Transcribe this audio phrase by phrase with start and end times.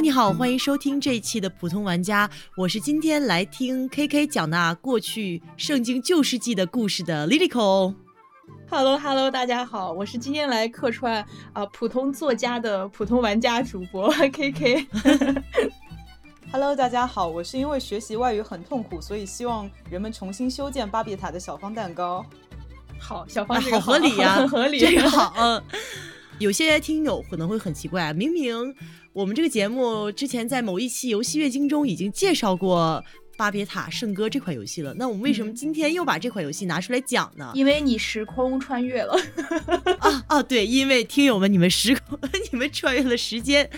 [0.00, 7.94] Hello，你好，欢迎收听这一期的普通玩家，我是今天来听 KK 讲那过去圣经旧世纪的故事的 Lilico。
[8.70, 11.22] Hello Hello，大家好，我是今天来客串
[11.52, 14.86] 啊、普通作家的普通玩家主播 KK。
[16.50, 22.24] Hello，大家好，我是因为学习外语很痛苦，所以希望人们重新修建巴别塔的小方蛋糕。
[22.98, 25.34] 好，小芳啊，这个好合理呀、很合理，这个好。
[25.36, 25.62] 嗯，
[26.38, 28.74] 有些听友可能会很奇怪，明明
[29.12, 33.02] 我们这个节目之前在某一期游戏月经中已经介绍过
[33.40, 37.50] 《巴别塔圣歌》这款游戏了，那我们为什么嗯今天又把这款游戏拿出来讲呢？
[37.54, 39.18] 因为你时空穿越了。
[39.98, 42.18] 啊啊，对，因为听友们，你们时空，
[42.52, 43.70] 你们穿越了时间，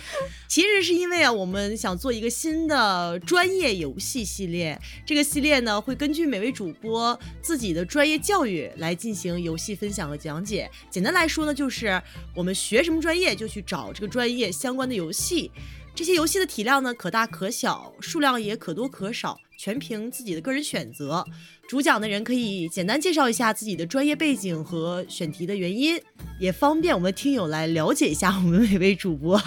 [0.49, 4.77] 其实是因为啊，我们想做一个新的专业游戏系列。
[5.07, 10.69] 这个系列呢，会根据每位主播自己的专业教育来进行游戏分享和讲解。
[10.91, 12.03] 简单来说呢，就是
[12.35, 15.53] 我们学什么专业就去找这个专业相关的游戏。
[15.95, 21.25] 这些游戏的体量呢，可大可小，数量也可多可少，全凭自己的个人选择。
[21.69, 26.01] 主讲的人可以简单介绍一下自己的专业背景和选题的原因，
[26.41, 29.41] 也方便我们听友来了解一下我们每位主播。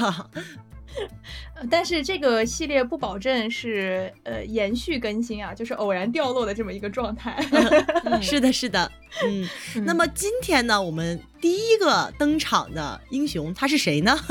[1.55, 7.41] 呃但是这个系列不保证是呃延续更新啊，就是偶然掉落的这么一个状态。
[8.21, 8.91] 是的，是的，
[9.23, 9.47] 嗯。
[9.85, 14.17] 那么今天呢，我们第一个登场的英雄他是谁呢？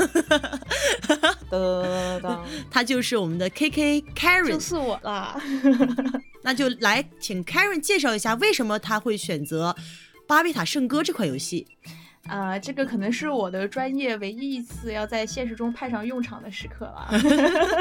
[2.69, 4.59] 他就是我们的 KK 就 Karen 就。
[4.59, 5.41] 是我啦。
[6.43, 9.75] 那就来请 Karen 介绍一下为什么他会选择
[10.27, 11.65] 《巴比塔圣歌》这款游戏。
[12.27, 17.07] 啊、这个可能是我的专业唯一一次要在现实中派上用场的时刻了，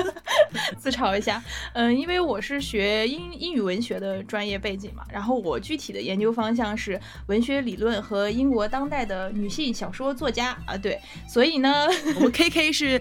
[0.77, 1.43] 自嘲一下。
[1.73, 11.87] 嗯，因为我是学英英语文学的专业背景嘛，然后我具体的研究方向是文学理论和英国当代的女性小说作家啊，对，所以呢，
[12.17, 13.01] 我们 KK 是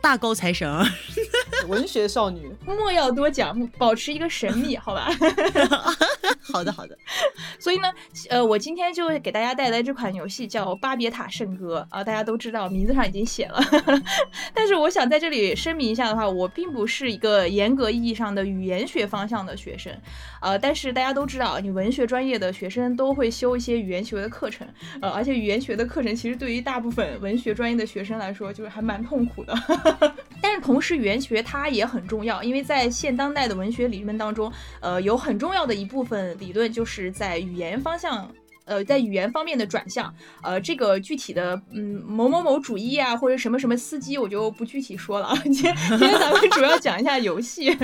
[0.00, 0.84] 大高材生，
[1.66, 5.08] 文学少女，莫要多讲，保持一个神秘，好吧？
[6.52, 6.96] 好的好的，
[7.58, 7.92] 所以呢，
[8.30, 13.60] 呃，我今天就给大家带来这款游戏叫《巴别塔圣歌》啊、大家都知道名字上已经写了，
[14.54, 19.92] 但是我想在这里声明一下的话，我并不是一个严格意义上的语言学方向的学生，
[20.40, 24.66] 呃，但是大家都知道，你文学专业的学生都会修一些语言学的课程，
[25.02, 29.54] 呃，而且语言学的课程其实对于大部分文学专业的学生来说，就是还蛮痛苦的。
[30.40, 38.30] 但是同时，语言学它也很重要，因为在现当代的文学理论当中，呃，有很重要的一部分理论就是在语言方向。
[38.64, 45.34] 呃，在语言方面的转向，呃，这个具体的，嗯，某某某主义啊，或者什么什么司机，我就不具体说了啊。
[45.44, 47.74] 今 天今天咱们主要讲一下游戏。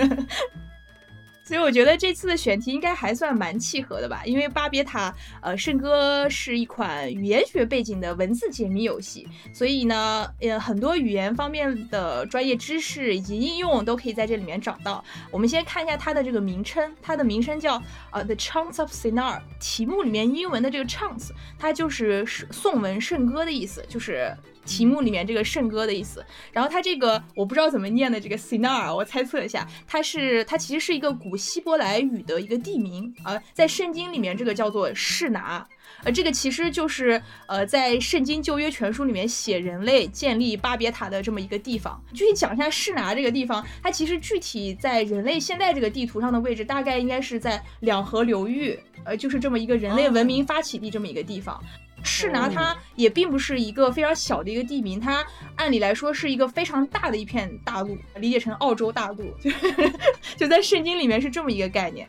[1.44, 5.10] 所以我觉得这次的选题应该还算蛮契合的吧，因为《巴别塔》
[5.42, 15.04] 呃圣歌是一款语言学背景的文字解谜游戏，所以呢，呃，很多语言方面的专业知识以及应用都可以在这里面找到。
[15.30, 17.80] 我们先看一下它的这个名称，它的名称叫
[18.10, 21.28] 呃 The Chants of Sinar，题目里面英文的这个 chants，
[21.58, 24.34] 它就是颂文圣歌的意思，就是。
[24.64, 35.66] 题目里面这个圣歌的意思，然后它这个我不知道怎么念的这个 Sinar，我猜测一下，它是它其实是一个古希伯来语的一个地名啊、呃，在圣经里面这个叫做示拿，
[36.02, 42.02] 呃，这个其实就是呃在圣经旧约全书里面写人类建立巴别塔的这么一个地方。
[42.12, 51.62] 具体讲一下示拿这个地方，它其实具体在人类现在这个地图上的位置，大概应该是在两河流域，呃，就是这么一个人类文明发起地这么一个地方。
[52.04, 55.24] 示拿它也并不是一个非常小的一个地名，它
[55.56, 59.50] 按理来说是一个非常大的一片大陆，理解成澳洲大陆，就
[60.36, 62.06] 就在圣经里面是这么一个概念。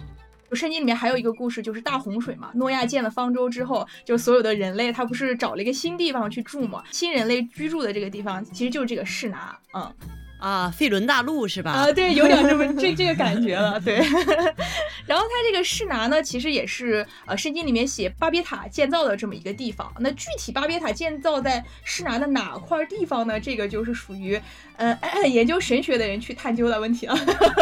[0.52, 9.94] 圣经里面还有一个故事，就是大洪水嘛，诺亚建了方舟之后，就所有的人类他不是找了一个新地方去住嘛，新人类居住的这个地方其实就是这个士拿，嗯。
[10.46, 11.72] 啊，费伦大陆是吧？
[11.72, 13.96] 啊，对，有点这么这这个感觉了，对。
[15.08, 19.92] 然后它这个士拿呢，其实也是呃圣经里面写巴别塔建造的这么一个地方。
[20.00, 23.40] 那具体巴别塔建造在士拿的哪块地方呢？
[23.40, 24.40] 这个就是属于
[24.78, 24.96] 呃
[25.28, 27.18] 研究神学的人去探究的问题了。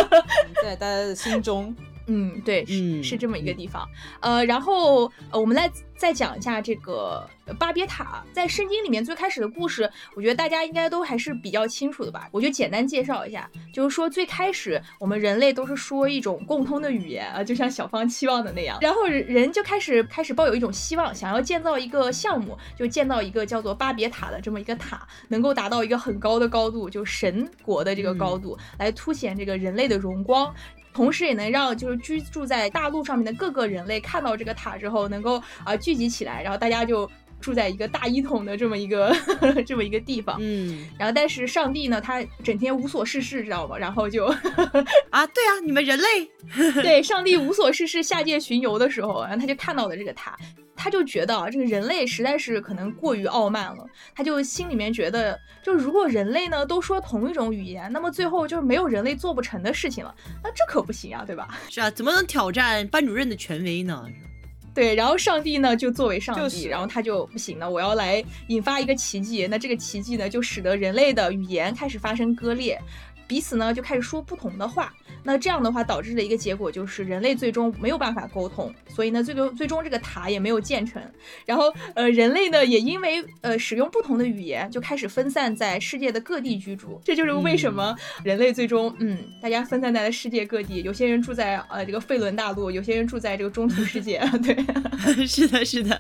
[0.62, 1.74] 在大家的心中。
[2.08, 3.88] 嗯，对，是、嗯是这么一个地方。
[4.20, 7.26] 呃，然后呃，我们来再讲一下这个
[7.58, 12.28] 巴别塔在圣经里面最开始的故事，我觉得大家应该都还是比较清楚的吧。
[12.32, 30.54] 我就简单介绍一下，就是说最开始我们人类都是说一种共通的语言啊，就像小芳期望的那样，然后人人就开始开始抱有一种希望，想要建造一个项目，就建造一个叫做巴别塔的这么一个塔，能够达到一个很高的高度，就神国的这个高度，来凸显这个人类的荣光。
[30.94, 37.10] 同时也能让就是居住在大陆上面的各个人类看到这个塔之后，能够啊、聚集起来，然后大家就
[37.44, 39.14] 住在一个大一统的这么一个
[39.68, 40.38] 这么一个地方。
[40.40, 43.78] 嗯，然后但是上帝呢，他整天无所事事，知道吗？
[43.78, 44.26] 然后就
[45.12, 50.36] 啊，对啊，你们人类，对，上帝无所事事下界巡游的时候，然后他就看到了这个他。
[50.76, 53.86] 他就觉得啊，这个人类实在是可能过于傲慢了。
[54.16, 60.14] 他就心里面觉得，就如果人类呢都说同一种语言，那么最后就是没有人类做不成的事情了。
[60.44, 61.48] 那这可不行啊，对吧？
[61.70, 64.04] 是啊，怎么能挑战班主任的权威呢？
[64.74, 69.46] 对，然后上帝呢就作为上帝，就是然后他就不行了，我要来引发一个奇迹。
[69.48, 72.80] 那这个奇迹呢，就使得人类的语言开始发生割裂。
[73.34, 74.94] 彼此呢就开始说不同的话，
[75.24, 81.02] 那这样的话导致的一个结果就是人类最终没有办法沟通，所以呢最终最终这个塔也没有建成。
[81.44, 94.56] 然后呃人类呢也因为呃使用不同的语言就开始分散在世界的各地居住，这就是为什么人类最终嗯大家分散在了世界各地，有些人住在呃这个费伦大陆，有些人住在这个中土世界， 对，
[95.26, 96.00] 是的，是的，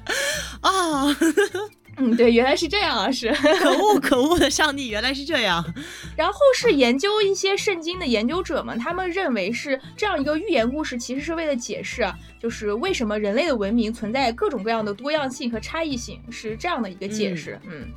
[0.61, 1.07] 啊。
[1.97, 5.63] 嗯，对，原来是这样啊，是 可恶可恶的上帝，原来是这样。
[6.17, 12.05] 然后是研究一些圣经的研究者们，他们认为是这样一个寓言故事，其实是为了解释，
[12.39, 17.59] 就是为什么人类的文明存在各种各样的多样性和差异性，是这样的一个解释。
[17.65, 17.87] 嗯。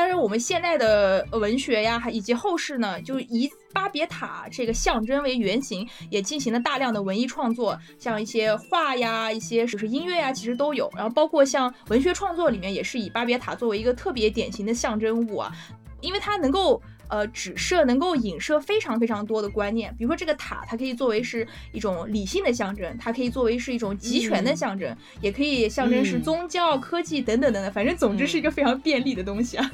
[0.00, 10.88] 但是，我们现在的文学呀，还以及后世呢，就以巴别塔这个象征为原型，也进行了大量的文艺创作，像一些画呀，一些就是音乐呀，其实都有。
[10.94, 15.52] 然后包括像文学创作里面，也是以巴别塔作为一个特别典型的象征物啊，
[16.00, 16.80] 因为它能够。
[17.08, 29.70] 呃，指射能够影射非常非常多的观念，比如说这个塔，它可以作为是一种理性的象征，它可以作为是一种集权的象征，也可以象征是宗教、科技等等等等，反正总之是一个非常便利的东西啊。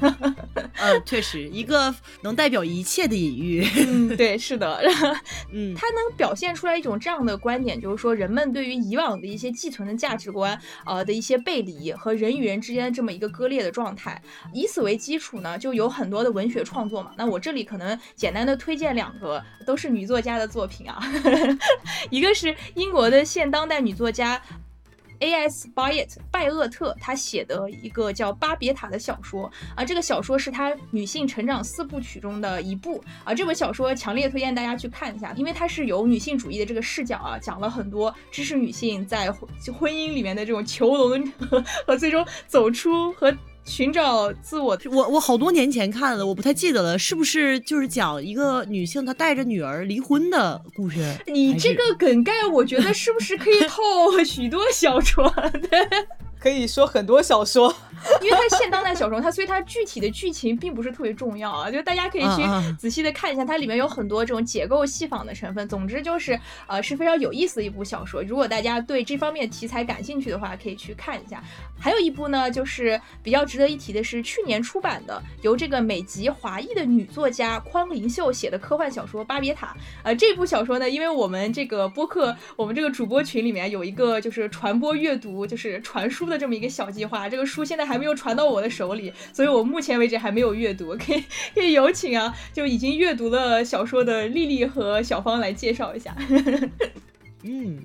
[0.75, 3.65] 嗯， 确实，一个能代表一切的隐喻。
[3.87, 4.81] 嗯，对，是的。
[5.51, 14.21] 嗯，它能表现出来一种这样的观点，就是说人们对于以往的一些寄存的价值观，呃的一些背离和人与人之间这么一个割裂的状态，
[14.53, 17.11] 以此为基础呢，就有很多的文学创作嘛。
[17.17, 20.99] 那我这里可能简单的推荐两个，都是女作家的作品啊。
[22.09, 24.41] 一个是英国的现当代女作家
[25.19, 25.69] A.S.
[25.73, 29.85] Byatt 拜厄特，她写的一个叫《巴别塔》的小说啊。
[29.85, 33.33] 这个小说是她女性成长四部曲中的一部啊。
[33.33, 41.31] 这本小说强烈推荐大家去看一下，因为它是有女性主义的这个视角啊，讲了很多知识女性在婚姻里面的这种囚笼
[41.87, 43.33] 和最终走出和。
[43.65, 50.99] 寻找自我，我我好多年前看了，我不太记得了，是不是就是讲一个女性她带着女儿离婚的故事？
[51.27, 53.81] 你这个梗概，我觉得是不是可以套
[54.23, 55.27] 许多小说？
[55.69, 55.79] 对。
[56.45, 57.75] 可以说很多小说，
[58.21, 65.67] 因为它现当代小说，它所以它具体的剧情并不是特别重要啊，就大家可以去仔细的看一下，它里面有很多这种解构戏仿的成分。
[65.67, 71.43] 总之就是呃是非常有意思的一部小说，如果大家对这方面题材感兴趣的话，可以去看一下。
[71.79, 79.67] 还有一部呢，就是比较值得一提的是去年出版的，由这个美籍华裔的女作家匡灵秀写的科幻小说《巴别塔》。
[80.03, 86.34] 呃，这部小说呢，因为我们这个播客，我们这个主播群里面有一个就是传播阅读，就是传输的。
[86.37, 90.95] 这么一个小计划，这个书现在还没有传到我的手里，所以我目前为止还没有阅读。
[90.97, 91.23] 可以
[91.53, 96.15] 可以有请啊，就已经阅读了小说的丽丽和小芳来介绍一下。
[97.43, 97.79] 嗯，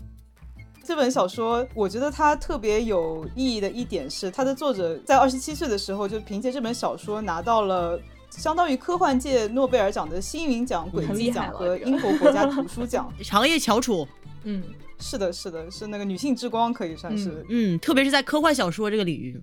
[0.84, 14.06] 这本小说我觉得它特别有意义的一点是，它的作者在二十七岁的时候就凭借这本小说拿到了相当于科幻界诺贝尔奖的星云奖、轨迹奖和英国国家图书奖， 长夜翘楚。
[14.44, 14.62] 嗯。
[15.00, 19.42] 是的，是的，是那个女性之光，可以算是，嗯，特别是在科幻小说这个领域，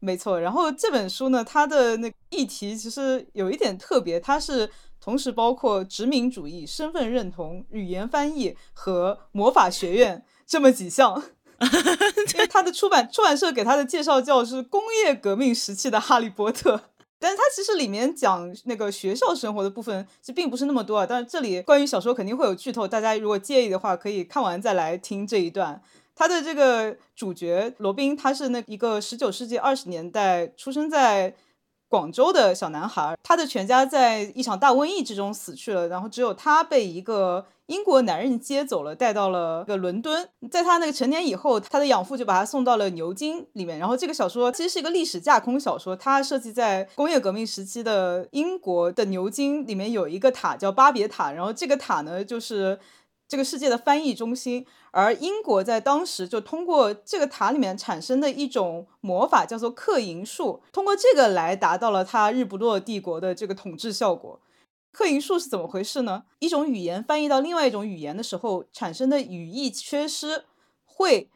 [0.00, 0.40] 没错。
[0.40, 4.68] 然后这本书呢，它的那议题其实有一点特别，它是
[5.00, 11.22] 同时包括殖民主义、身份认同、语言翻译和魔法学院这么几项。
[12.34, 16.80] 因为它的出版出版社给他的介绍叫是工业革命时期的哈利波特。
[17.18, 21.06] 但是它其实里面讲那个学校生活的部分，其实并不是那么多啊。
[21.08, 25.82] 但是这里关于小说肯定会有剧透，大家如果介意的话，可以看完再来听这一段。
[26.14, 31.34] 他的这个主角罗宾，他是那一个十九世纪二十年代出生在
[31.88, 37.46] 广州的小男孩，他的全家在一场大瘟疫之中死去了，然后只有他被一个。
[37.68, 40.26] 英国男人接走了，带到了个伦敦。
[40.50, 43.78] 在他那个成年以后，他的养父就把他送到了牛津里面。
[43.78, 52.78] 然后这个小说其实是一个历史架空小说，它设计在工业革命时期的英国的牛津里面有一个塔叫巴别塔，然后这个塔呢就是
[53.28, 54.66] 这个世界的翻译中心。
[54.90, 64.40] 而英国在当时就通过这个塔里面产生的一种魔法叫做克银术，通过这个来达到了他日不落帝国的这个统治效果。
[64.90, 66.24] 刻银术是怎么回事呢？
[66.40, 70.44] 一种语言翻译到另外一种语言的时候产生的语义缺失，
[70.84, 71.30] 会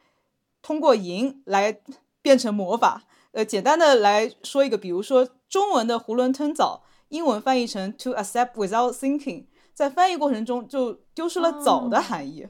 [0.61, 1.79] 通过银来
[2.21, 3.03] 变成魔法。
[3.31, 12.47] 呃，简单的来说一个，比如说中文的囫囵吞枣，英文翻译成 to accept without thinking，在翻译过程中就丢失了枣的含义。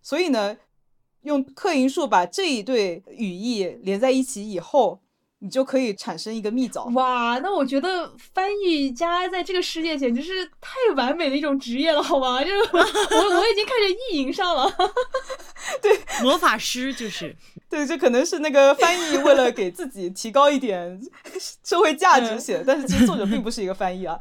[0.00, 0.56] 所以呢，
[1.22, 5.00] 用克林术把这一对语义连在一起以后。
[5.40, 7.38] 你就可以产生一个蜜枣哇！
[7.42, 12.42] 那我觉得翻译家在这个世界简直是太完美的一种职业了，好吗？
[12.42, 14.66] 这我我已经开始意淫上了。
[15.82, 17.36] 对，魔法师就是
[17.68, 20.98] 对，这可能是那个翻译为了给自己提高一点
[21.62, 24.18] 社会价值写的，但是其实作者并不是一个翻译啊。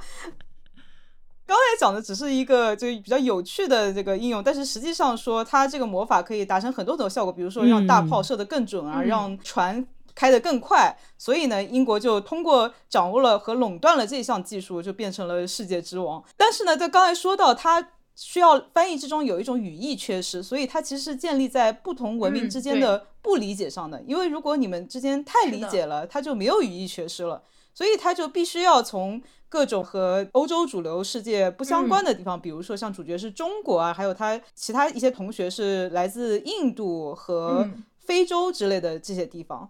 [1.48, 9.88] 刚才讲的只是一个就比较有趣的这个应用，但是实际上说它这个魔法可以达成很多种效果，比如说让大炮射得更准啊，让船。
[10.16, 16.24] 开得更快，所以呢，英国就通过掌握了和垄断了这项技术，就变成了世界之王。
[16.38, 24.02] 但是呢，在刚才说到，它需要翻译之中有一种语义缺失，所以它其实是建立在不同文明之间的不理解上的。
[24.08, 27.44] 因为如果你们之间太理解了，它就没有语义缺失了，
[27.74, 37.70] 所以它就必须要从各种和欧洲主流世界不相关的地方，比如说像主角是中国啊，还有他其他一些同学是来自印度和
[38.00, 39.70] 非洲之类的这些地方。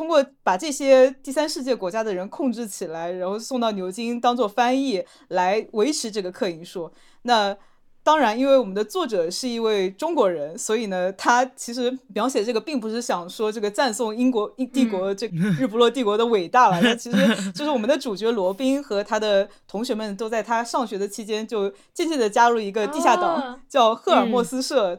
[0.00, 6.90] 通过把这些第三世界国家的人控制起来，然后送到牛津当做翻译来维持这个克银术。
[7.24, 7.54] 那
[8.02, 15.26] 当然，因为我们的作者是一位中国人，所以呢，他其实描写这个并不是想说这个赞颂英国英帝国这
[15.58, 16.80] 日不落帝国的伟大了。
[16.80, 17.18] 那其实
[17.52, 24.98] 就是我们的主角罗宾和他的同学们都在他上学的期间就渐渐的加入一个地下党，叫赫尔墨斯社，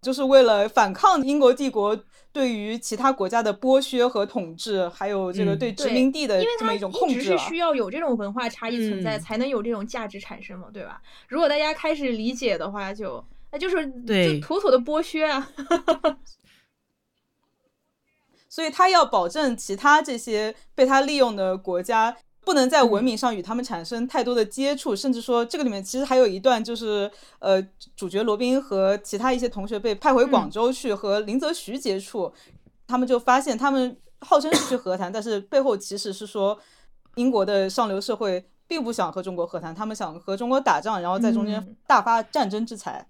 [0.00, 1.96] 就是为了反抗英国帝国。
[2.32, 11.02] 对于其他国家的剥削和统治，还有这个对殖民地的这么一种控制，是需要有这种文化差异存在，才能有这种价值产生嘛，对吧？
[11.28, 15.48] 如果大家开始理解的话，就那就是就妥妥的剥削啊。
[18.48, 22.16] 所以他要保证其他这些被他利用的国家。
[22.44, 27.08] 不能在文明上与他们产生太多的接触，甚至说这个里面其实还有一段，就是
[27.38, 27.62] 呃，
[27.94, 32.32] 主角罗宾和其他一些同学被派回广州去和林则徐接触，
[32.86, 36.58] 他们就发现他们号称是去和谈，但是背后其实是说
[37.14, 43.06] 英国的上流社会并不想和中国和谈，他们想和中国打仗，然后在中间大发战争之财。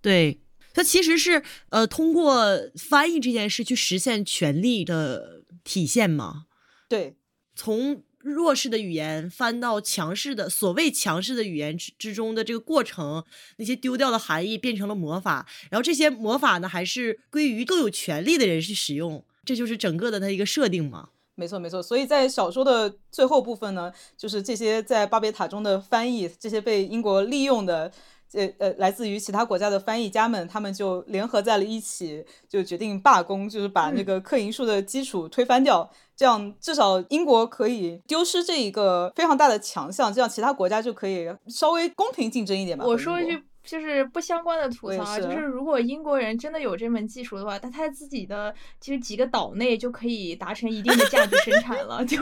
[0.00, 0.40] 对
[0.72, 2.46] 他其实是呃通过
[2.78, 6.46] 翻译这件事去实现权力的体现嘛？
[6.88, 7.18] 对。
[7.60, 13.22] 从弱势的语言翻到强势的所谓强势的语言之之中的这个过程，
[13.58, 21.10] 那些丢掉的含义变成了魔法，然后这些魔法呢，还是归于更有权力的人去使用，这就是整个的它一个设定嘛。
[21.34, 21.82] 没错，没错。
[21.82, 27.92] 所以在小说的最后部分呢，就是这些在巴别塔中的翻译，这些被英国利用的。
[28.32, 42.84] 呃呃，来自于其他国家的翻译家们，他们就联合在了一起，就决定罢工，就是把那个克银术的基础推翻掉，这样至少英国可以丢失这一个非常大的强项，这样其他国家就可以稍微公平竞争一点吧。
[42.86, 43.42] 我说一句。
[43.62, 52.16] 就是不相关的吐槽啊，就是如果英国人真的有这门技术的话，他他自己的其实几个岛内就可以达成一定的价值生产了，就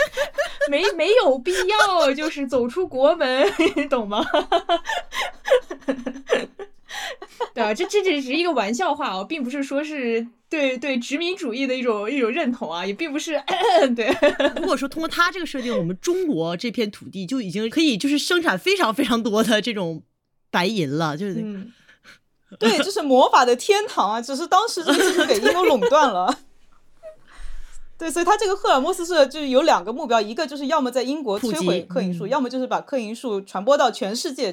[0.70, 4.24] 没没有必要就是走出国门， 你懂吗？
[7.54, 13.42] 对啊，这这只是一个玩笑话哦，并不是说是对对殖民主义的一种一种认同啊，也并不是
[13.96, 14.14] 对。
[14.56, 20.02] 如果说通过他这个设定，我们中国这片土地就已经可以就是生产非常非常多的这种。
[20.52, 21.44] 白银了，就是，
[22.58, 24.20] 对，就是魔法的天堂啊！
[24.20, 26.38] 只是当时这个技术给英国垄断了。
[27.96, 34.52] 对，所以他这个赫尔墨斯社就是有两个目标，一个就是要么在英国摧毁克银术，要么就是把克银树传播到全世界。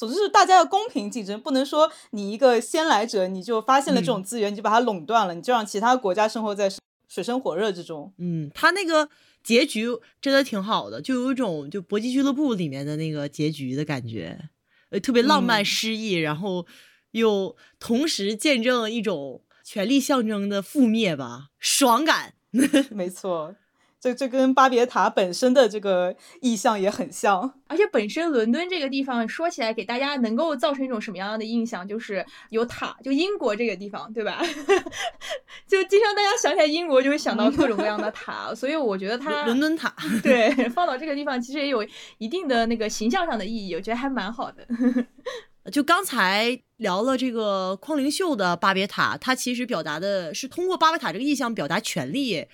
[0.00, 6.72] 总之是大家要公平竞争，不能说你一个先来者你就发现了这种资源，你就把它垄断了，你就让其他国家生活在
[7.06, 8.10] 水深火热之中。
[8.16, 9.10] 嗯，他那个
[9.44, 9.88] 结局
[10.22, 14.48] 真的挺好的，就有一种就搏击俱乐部里面的那个结局的感觉。
[14.88, 16.66] 呃，特别浪漫诗意，然后
[17.10, 22.32] 又同时见证一种权力象征的覆灭吧，爽感。
[22.90, 23.54] 没错。
[24.00, 34.40] 这这跟巴别塔本身的这个意象也很像，而且本身伦敦这个地方说起来给大家能够造成一种什么样的印象，就是有塔，就英国这个地方，对吧？
[35.68, 44.66] 就经常大家想起来英国就会想到各种各样的塔，所以我觉得它伦敦塔 对放到这个地方其实也有一定的那个形象上的意义，我觉得还蛮好的。
[45.70, 52.46] 就刚才聊了这个匡灵秀的巴别塔，它其实表达的是通过巴别塔这个意象表达权力。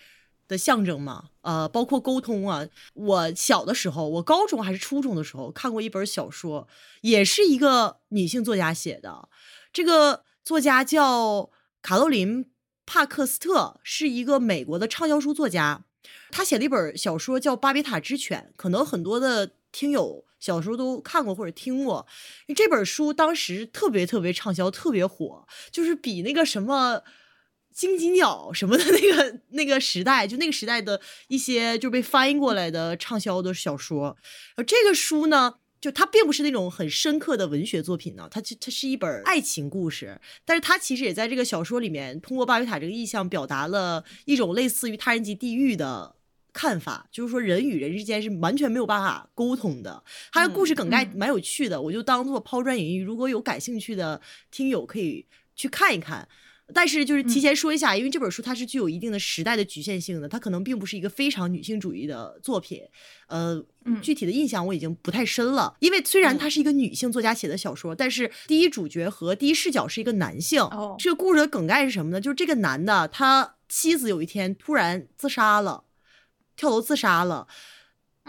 [0.49, 2.67] 的象征嘛，呃，包括沟通啊。
[2.95, 6.69] 我小的时候，我高中还是初中的时候看过一本小说，
[7.03, 9.29] 也是一个女性作家写的。
[9.73, 11.51] 这个作家叫
[11.83, 12.45] 卡洛琳·
[12.87, 15.85] 帕克斯特是一个美国的畅销书作家，
[16.31, 22.07] 他写了一本小说叫《巴别塔之犬》，可能很多的听友小时候都看过或者听过。
[22.55, 27.03] 这本书当时特别特别畅销，特别火，就是比那个什么。
[27.77, 34.17] 荆棘鸟什么的那个那个时代，就那个时代的一些就被翻译过来的畅销的小说，
[34.55, 46.17] 而这个书呢，就它并不是那种很深刻的文学作品呢，它它是一本爱情故事，但是它其实也在这个小说里面通过巴别塔这个意象表达了一种类似于他人及地狱的
[46.55, 50.03] 看法，就是说人与人之间是完全没有办法沟通的。
[50.33, 56.27] 它的故事梗概蛮有趣的，我就当做抛砖引玉，如果有感兴趣的听友可以去看一看。
[56.75, 62.83] 但是就是提前说一下，因为这本书它是具有一定的时代的局限性的，它可能并不是一个非常女性主义的作品。
[63.29, 63.65] 呃，
[64.03, 65.77] 具体的印象我已经不太深了。
[65.79, 70.61] 因为虽然它是一个女性作家写的小说，但是第一主角和第一视角是一个男性。
[70.61, 72.21] 哦，这个故事的梗概是什么呢？
[72.21, 75.85] 就是这个男的他妻子有一天突然自杀了，
[76.57, 77.47] 跳楼自杀了。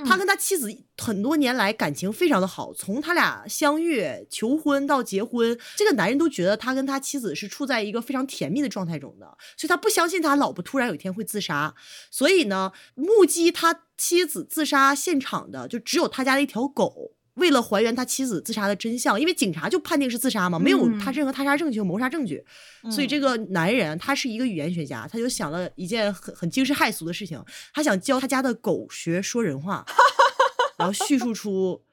[0.05, 9.25] 他跟他妻子很多年来感情非常的好，从他俩相遇、求婚到结婚，这个男人都觉得他跟他妻子是处在一个非常甜蜜的状态中的，
[9.57, 11.73] 所以他不相信他老婆突然有一天会自杀。
[12.11, 17.16] 所以呢，目击他妻子自杀现场的就只有他家的一条狗。
[17.37, 22.43] 为了还原他妻子自杀的真相，因为警察就判定是自杀嘛，没有他任何他杀证据和谋杀证据，
[22.91, 27.41] 所以这个男人他是一个语言学家，他就想了一件很很惊世骇俗的事情，
[27.73, 29.85] 他想教他家的狗学说人话，
[30.77, 31.83] 然后叙述出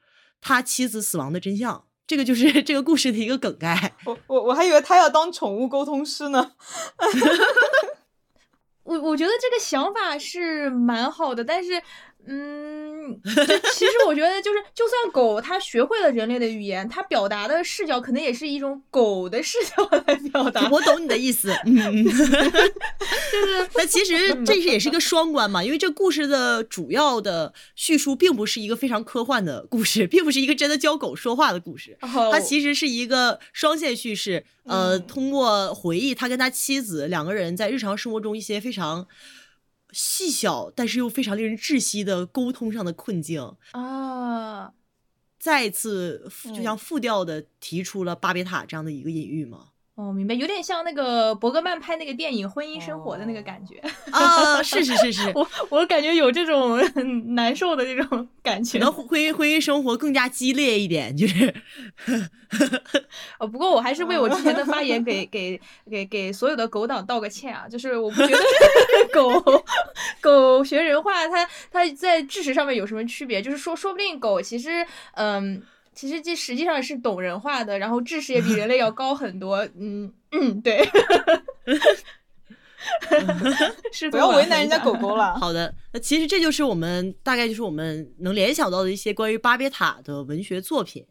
[0.41, 3.93] 他妻子死亡的真相，这个就是这个故事的一个梗概。
[4.05, 6.53] 我我我还以为他要当宠物沟通师呢。
[8.83, 11.81] 我我觉得这个想法是蛮好的，但是。
[12.27, 13.19] 嗯，
[13.73, 20.67] 其实我觉得就是，就算狗它学会了人类的语言，它表达的视角可能也是一种狗的视角来表达。
[20.73, 39.07] 我懂你的意思，嗯， 就是，那其实这是也是一个双关嘛，因为这故事的主要的叙述并不是一个非常科幻的故事，并不是一个真的教狗说话的故事，它其实是一个双线叙事，呃，通过回忆他跟他妻子两个人在日常生活中一些非常。
[39.97, 43.55] 细小但是又非常令人窒息的沟通上的困境。
[43.71, 44.73] 啊，
[45.39, 49.69] 再次就像复调的提出了巴别塔这样的一个隐喻嘛。
[49.95, 53.81] 哦，明白，有点像那个伯格曼拍那个电影《婚姻生活》的那个感觉。
[54.11, 56.77] 啊，是是是是， 我我感觉有这种
[57.33, 61.53] 难受的这种感觉，能婚姻婚姻生活更加激烈一点，就是，
[63.39, 65.57] 哦，不过我还是为我之前的发言 给给
[65.89, 68.43] 给给所有的狗党道个歉啊，就是我不觉得
[69.13, 69.63] 狗
[70.19, 75.63] 狗学人话，它它在知识上面有什么区别，就是说说不定狗其实嗯。
[75.95, 79.65] 其实这实际上是懂人话的，然后知识也比人类要 高很多。
[79.79, 80.85] 嗯嗯，对
[83.91, 85.39] 是不要为难人家狗狗了。
[85.39, 91.03] 好的，那其实这就是我们大概就是我们能联想到的一些关于巴别塔的文学作品。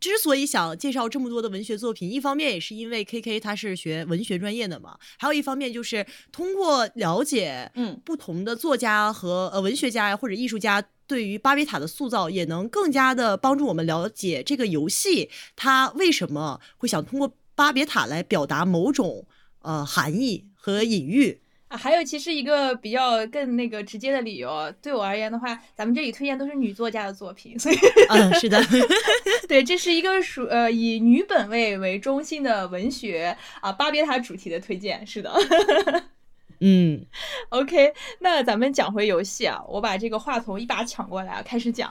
[0.00, 10.82] 之所以想介绍这么多的文学作品，一方面也是因为 K K 他是学文学专业的嘛，还有一方面就是通过了解嗯不同的作家和呃文学家或者艺术家。
[11.10, 19.26] 对于巴别塔的塑造，也能更加的帮助我们了解这个游戏，它为什么会想通过巴别塔来表达某种
[19.62, 21.76] 呃含义和隐喻啊。
[21.76, 27.76] 还有，其实一个比较更那个直接的理由，对我而言的话，咱们这里推荐都是女作家的作品，所以
[28.10, 28.62] 嗯，是的，
[29.48, 35.32] 对，这是一个属呃以女本位为中心的文学啊，巴别塔主题的推荐，是的。
[36.60, 37.06] 嗯
[37.48, 41.90] ，OK，那咱们讲回游戏啊，我把这个话筒一把抢过来，开始讲。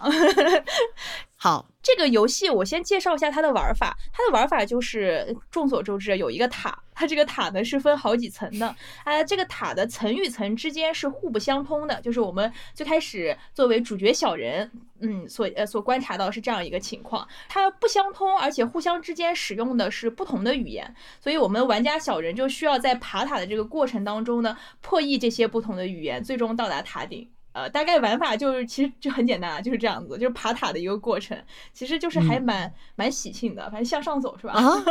[1.40, 1.66] 好。
[1.82, 8.76] 这个游戏我先介绍一下它的玩法，它的玩法就是众所周知，有一个塔，它这个塔呢是分好几层的，
[9.06, 27.28] 啊，这个塔的层与层之间是互不相通的，就是我们最开始作为主角小人，嗯，所呃所观察到是这样一个情况，它不相通，而且互相之间使用的是不同的语言，所以我们玩家小人就需要在爬塔的这个过程当中呢，破译这些不同的语言，最终到达塔顶。
[27.52, 31.38] 呃，大概玩法就是，其实就很简单啊，就是这样子，就是爬塔的一个过程，
[31.74, 34.54] 其实就是还蛮蛮喜庆的，反正向上走是吧？
[34.54, 34.84] 啊，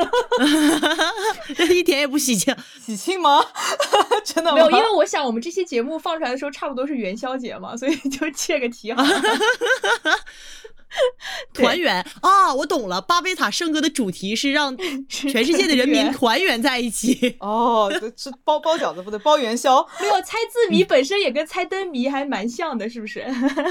[1.70, 3.40] 一点也不喜庆，喜庆吗？
[4.24, 9.04] 真的没有，因为我想我们这期节目放出来的时候，差不多是元宵节嘛，所以就 借个题哈。
[11.52, 13.00] 团圆啊，我懂了。
[13.00, 14.76] 巴贝塔圣歌的主题是让
[15.08, 17.36] 全世界的人民团圆在一起。
[17.40, 19.86] 哦，是包包饺子不对，包元宵。
[20.00, 23.26] 没有猜字谜本身也跟猜灯谜还蛮像的，是不是？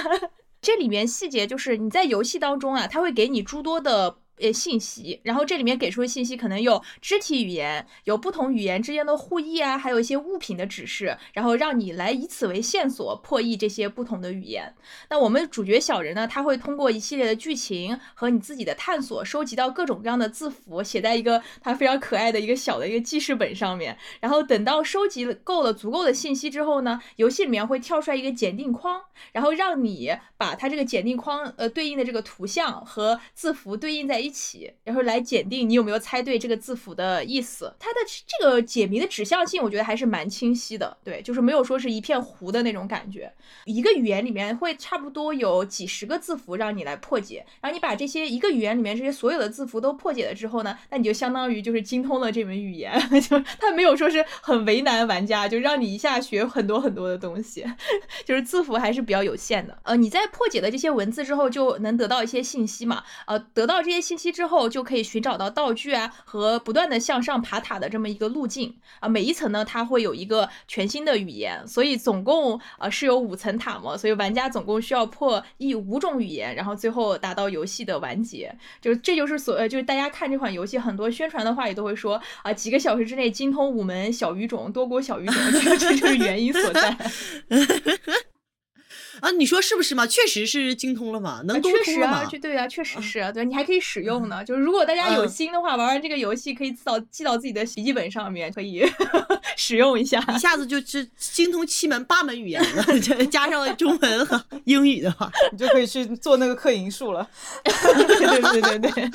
[0.61, 4.17] 这里面细节就是你在游戏当中啊，它会给你诸多的。
[4.39, 14.73] 呃信息，然后这里面给出的信息可能有肢体语言，有不同语言之间的互译啊，还有一些物品的指示，然后让你来以此为线索破译这些不同的语言。
[15.09, 23.97] 那我们主角小人呢，他会通过一系列的剧情和你自己的探索，收集到各种各样的字符，写在一个他非常可爱的一个小的一个记事本上面。
[24.19, 37.73] 然后等到收集够了足够的信息之后呢，游戏里面会跳出来一个检定框，然后让你把它这个检定框呃对应的这个图像和字符对应在一一起，然后来检定你有没有猜对这个字符的意思。
[37.79, 43.31] 它的这个解谜的指向性，我觉得还是蛮清晰的，对，就是没有说是一片糊的那种感觉。
[43.63, 57.65] 一个语言里面会差不多有几十个字符让你来破解，然后你把这些一个语言里面这些所有的字符都破解了之后呢，那你就相当于就是精通了这门语言， 就它没有说是很为难玩家，就让你一下学很多很多的东西，
[58.25, 59.77] 就是字符还是比较有限的。
[59.83, 69.07] 呃，你在破解了这些文字之后，就能得到一些信息嘛，呃，得到这些信期之后，就可以寻找到道具啊和不断的向上爬塔的这么一个路径啊。
[69.07, 78.53] 每一层呢，它会有一个全新的语言，所以总共呃是有五层塔嘛，所以玩家总共需要破译五种语言，然后最后达到游戏的完结。
[78.81, 86.97] 就这就是所呃，就是大家看这款游戏很多宣传的话也都会说啊，几个小时之内精通五门小语种，多国小语种，这这就是原因所在。
[89.21, 90.05] 啊，你说是不是嘛？
[90.07, 92.25] 确实是精通了嘛，能沟确实啊，通了嘛？
[92.41, 94.43] 对啊，确实是啊，对你还可以使用呢。
[94.43, 98.85] 就是如果大家有嗯心的话，玩完这个游戏可以记到记到自己的笔记本上面，可以
[99.57, 100.23] 使用一下。
[100.35, 107.27] 一下子就是精通七门八门语言了，这加上中文和英语的话， 你就可以去做那个刻银术了。
[107.63, 109.11] 对对对对对。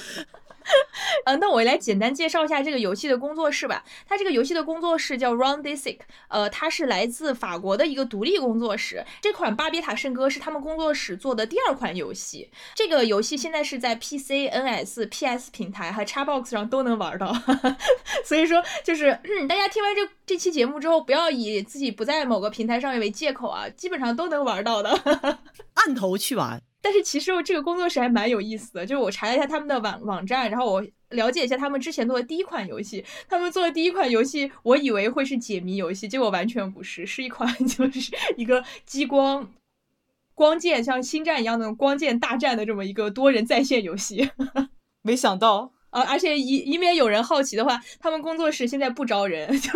[1.27, 3.85] 呃，那我来简单介绍一下这个游戏的工作室吧。
[4.07, 5.99] 它这个游戏的工作室叫 Round Basic，
[6.29, 9.05] 呃，它是来自法国的一个独立工作室。
[9.21, 12.51] 这款《巴别塔圣歌》是他们工作室做的第二款游戏。
[12.75, 17.33] 这个游戏现在是在 PC、NS、PS 平台和 Xbox 上都能玩到。
[18.25, 24.91] 所以说，就是、嗯、大家听完这这期节目之后，不要以自己不在某个平台上面为借口啊，基本上都能玩到的。
[25.75, 26.63] 按头去玩。
[26.83, 33.05] 但是其实这个工作室还蛮有意思的，就是我查了一下他们的网网站，然后我了解一下他们之前做的第一款游戏。
[33.29, 39.49] 他们做的第一款游戏，我以为会是解谜游戏，结果完全不是，是一款 就是一个激光
[40.35, 44.31] 光剑像星战一样的光剑大战的这么一个多人在线游戏。
[45.03, 49.71] 没想到，啊，而且以以免有人好奇的话，他们工作室现在不招人， 就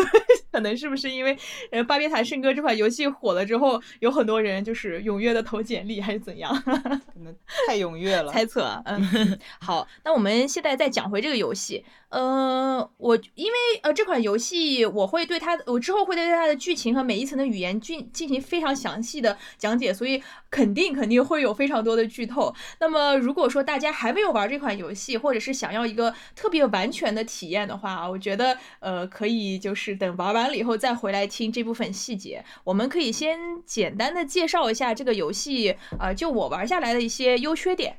[0.56, 1.36] 可能是不是因为
[1.70, 6.50] 呃《巴别塔圣歌》这款游戏火了之后，有很多人就是踊跃的投简历，还是怎样？
[6.64, 7.36] 可能
[7.68, 8.32] 太踊跃了。
[8.32, 11.84] 猜测啊，嗯， 好，那我们现在再讲回这个游戏。
[12.08, 22.54] 呃，我因为呃这款游戏，我会对它，我之后会对它的剧情和每一层的语言进进行非常详细的讲解，所以肯定肯定会有非常多的剧透。
[22.80, 32.44] 那么如果说大家还没有玩这款游戏，或者是想要一个特别完全的体验的话啊，我觉得呃可以就是等玩完完了以后再回来听这部分细节。
[32.62, 37.96] 我们可以先简单的介绍一下这个游戏，呃，就我玩下来的一些优缺点。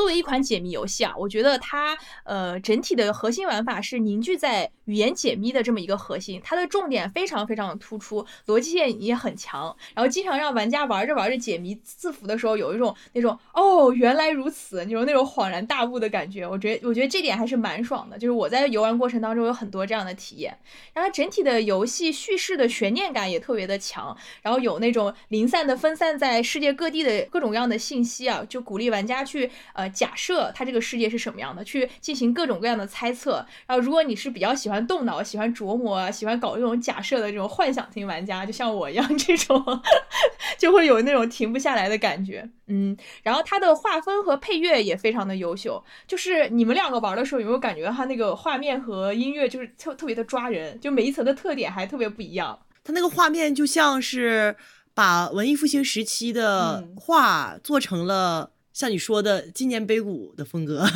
[0.00, 20.56] 作为一款解谜游戏啊，我觉得它呃整体的核心玩法是凝聚在语言解谜的这么一个核心，它的重点非常非常的突出，逻辑性也很强，然后经常让玩家玩着玩着解谜字符的时候有一种那种哦原来如此那种那种恍然大悟的感觉，我觉得我觉得这点还是蛮爽的，就是我在游玩过程当中有很多这样的体验，
[20.94, 33.44] 然后整体的游戏叙事的悬念感也特别的强，然后有那种零散的分散在世界各地的各种各样的信息啊，就鼓励玩家去呃假设它这个世界是什么样的，去进行各种各样的猜测。
[33.66, 39.62] 然后如果你是比较喜欢动脑、喜欢琢磨啊、喜欢搞这种假设的这种幻想型玩家，就像我一样，这种
[40.58, 42.48] 就会有那种停不下来的感觉。
[42.66, 52.58] 嗯，然后它的画风和配乐也非常的优秀，就是你们两个玩的时候有没有感觉它那个画面和音乐就是特特别的抓人，就每一层的特点还特别不一样。
[52.84, 54.54] 它那个画面就像是
[54.94, 60.86] 把文艺复兴时期的嗯画做成了像你说的纪念碑谷的风格。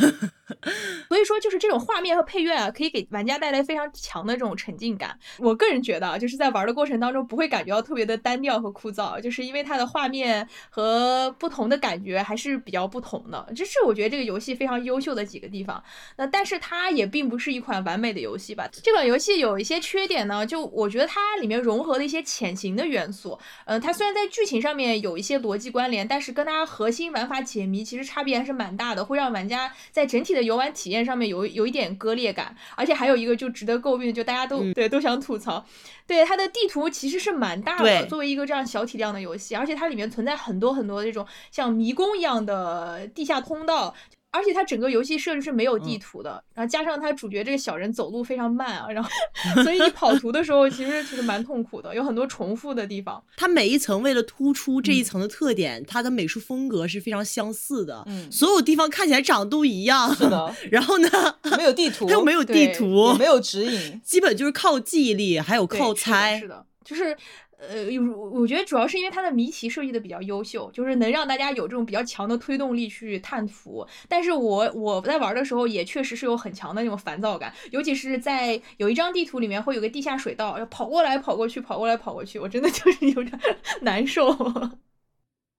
[1.09, 5.17] 所以说，就是这种画面和配乐啊，可以给玩家带来非常强的这种沉浸感。
[5.39, 13.51] 我个人觉得啊，就是在玩的过程当中，不会感觉到特别的单调和枯燥，就是因为它的画面和不同的感觉还是比较不同的。
[13.55, 15.83] 这是我觉得这个游戏非常优秀的几个地方。
[16.17, 18.69] 那但是它也并不是一款完美的游戏吧？
[18.83, 23.37] 这款游戏有一些缺点呢，就我觉得它里面融合了一些潜行的元素。
[23.65, 32.55] 嗯、它虽然在剧情上面有一些逻辑关联，但是跟它核心玩法解谜其实差别还是蛮大的，会让玩家在整体的游玩体验上面有有一点割裂感。
[32.75, 35.65] 而且还有一个就值得诟病的，就大家都、嗯对都想吐槽，
[36.05, 43.95] 对它的地图其实是蛮大的，作为一个这样小体量的游戏，而且它里面存在很多很多这种像迷宫一样的地下通道。
[44.35, 49.09] 而且它整个游戏设置是没有地图的，然后加上它主角这个小人走路非常慢啊，然后
[49.63, 53.23] 所以你跑图的时候其实其实蛮痛苦的，有很多重复的地方。
[53.37, 60.13] 它每一层为了突出这一层的特点，它的美术风格是非常相似的，嗯所有地方看起来长得都一样。
[60.15, 61.09] 是的，然后呢，
[61.57, 64.01] 没有地图， 它又没有地图，没有指引。
[64.03, 66.47] 基本就是靠记忆力，还有对是的靠猜是。
[66.47, 67.15] 的，就是。
[67.57, 73.85] 呃，有我觉得主要是因为它的谜题设计的比较优秀，就是能让大家有这种比较强的推动力去探图。
[74.09, 83.39] 但是我我在玩的时候也确实是有很强的那种烦躁感，尤其是在有一张地图里面会有个地下水道，要跑过来跑过去，跑过来跑过去，我真的就是有点
[83.81, 84.35] 难受。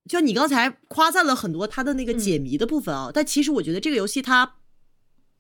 [0.09, 4.55] 就你刚才夸赞了很多它的那个嗯解谜的部分啊，但其实我觉得这个游戏它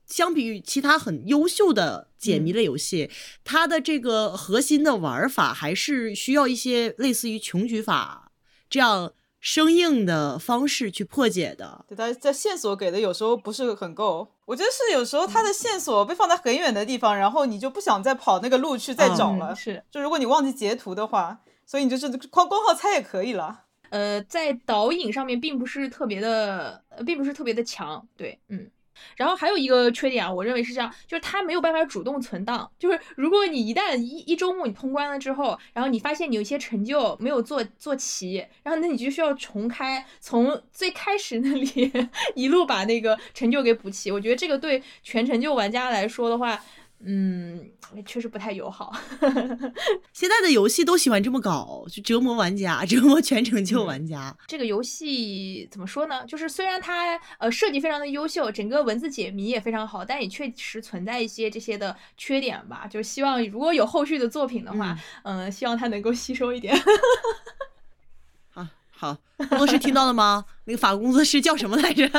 [0.07, 3.11] 相比于其他很优秀的解谜类游戏，
[3.45, 8.31] 它的这个核心的玩法还是需要一些类似于穷举法
[8.71, 11.85] 这样生硬的方式去破解的。
[11.89, 19.53] 对，它在线索给的有时候不是很够，我觉得是有时候它的线索被放在很远的地方，然后你就不想再跑那个路去再找了。
[19.53, 23.65] 嗯是，就如果你忘记截图的话，所以你就是光光靠猜也可以了。
[23.91, 28.71] 呃，在导引上面并不是特别的，呃，并不是特别的强，对，嗯。
[29.17, 32.71] 然后还有一个缺点啊，我认为是这样，就是它没有办法主动存档。
[32.79, 41.93] 就是如果你一旦一一周目你通关了之后，然后你发现你有一些成就没有做做齐，然后那你就需要重开，从最开始那里
[42.35, 44.11] 一路把那个成就给补齐。
[44.11, 46.61] 我觉得这个对全成就玩家来说的话，
[47.01, 47.71] 嗯，
[48.05, 48.93] 确实不太友好。
[50.13, 54.37] 现在的游戏都喜欢这么搞，就折磨玩家， 折磨全成就嗯玩家。
[54.47, 56.25] 这个游戏怎么说呢？
[56.27, 62.87] 就是虽然它呃设计非常的优秀，整个文字解谜也非常好，但也确实存在一些这些的缺点吧。
[62.89, 66.75] 就是希望如果有后续的作品的话，嗯、希望它能够吸收一点。
[68.55, 69.17] 啊，好，
[69.51, 70.47] 工作室听到了吗？
[70.65, 72.11] 那个法国工作室叫什么来着？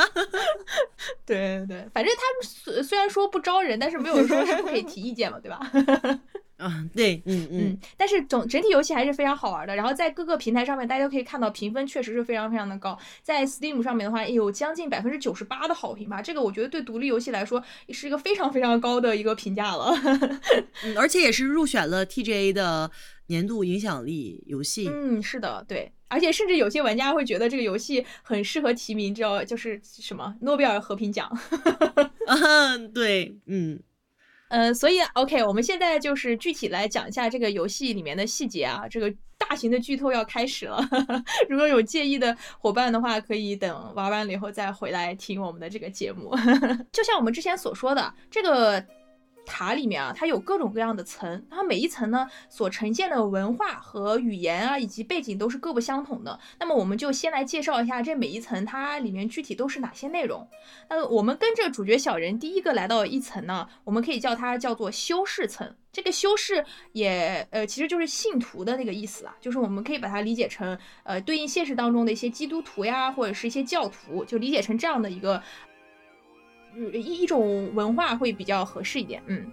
[1.26, 5.60] 对对对，反正他们虽虽然说不招人，但是没有说是不可以提意见嘛，对吧？
[6.58, 9.76] 啊，对，嗯嗯嗯，但是总整体游戏还是非常好玩的。
[9.76, 12.98] 然后在各个平台上面，大家都可以看到评分确实是非常非常的高。
[13.22, 19.94] 在 Steam 上面的话，有将近百分之九十八的好评吧，这个我觉得对独立游戏来说是一个非常非常高的一个评价了。
[20.84, 22.90] 嗯，而且也是入选了 TGA 的
[23.28, 24.90] 年度影响力游戏。
[24.92, 25.92] 嗯，是的，对。
[26.08, 31.30] 而且甚至有些玩家会觉得这个游戏很适合提名，叫就是什么诺贝尔和平奖。
[32.28, 33.80] 啊，对，嗯，
[34.50, 40.82] 呃，所以 OK，我们现在就是具体来讲一下这个游戏里面的细节啊，这个大型的剧透要开始了。
[41.50, 46.36] 如果有介意的伙伴的话，可以等玩完了以后再回来听我们的这个节目。
[46.92, 48.86] 就像我们之前所说的，这个。
[49.48, 56.40] 塔里面啊，它有各种各样的层，它每一层呢所呈现的文化和语言啊，以及背景都是各不相同的。
[56.60, 60.48] 那么我们就先来介绍一下这每一层它里面具体都是哪些内容。
[60.90, 65.74] 那我们跟着主角小人第一个来到一层呢，我们可以叫它叫做修士层。
[65.92, 75.42] 这个修士也呃其实就是信徒的那个意思啊，就是我们可以把它理解成呃对应现实当中的一些基督徒呀，或者是一些教徒，就理解成这样的一个。
[76.94, 79.22] 一一种文化会比较合适一点。
[79.28, 79.46] 嗯，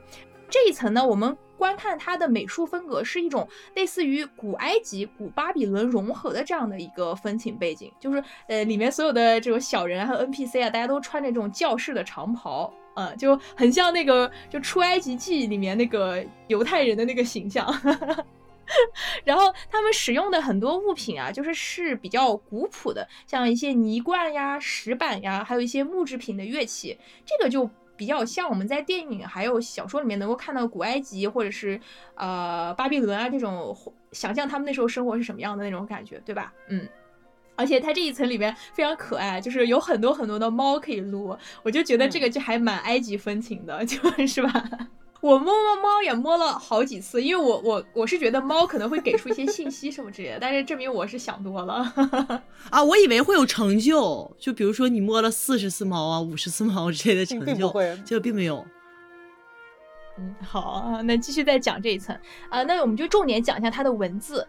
[0.48, 12.72] 这一层呢，我们观看它的美术风格是一种类似于古埃及、古巴比伦融合的这样的一个风情背景，就是呃里面所有的这种小人和 NPC 啊，大家都穿着这种教士的长袍。
[12.96, 17.66] 嗯，就很像那个就出埃及记里面那个犹太人的那个形象，
[19.24, 31.80] 然后他们使用的很多物品啊，就是是比较古朴的，像一些泥罐呀、石板呀，还有一些木制品的乐器，这个就比较像我们在电影还有小说里面能够看到古埃及或者是
[32.16, 33.76] 呃巴比伦啊这种
[34.12, 36.52] 想象他们那时候生活是什么样的那种感觉，对吧？
[36.68, 36.88] 嗯。
[37.56, 43.96] 而且它这一层里面非常可爱，就是有很多很多的猫可以撸，我就觉得这个就还蛮埃及风情的， 就
[44.26, 44.68] 是吧？
[45.24, 51.90] 我摸摸猫也摸了好几次，因为我我我是觉得猫可能会给出一些信息什么之类的，但是证明我是想多了。
[52.68, 58.62] 啊，我以为会有成就，就比如说你摸了四十次猫啊、五十次猫之类的成就，并不会结果并没有。
[60.18, 62.14] 嗯，好啊，那继续再讲这一层
[62.50, 64.46] 啊，那我们就重点讲一下它的文字。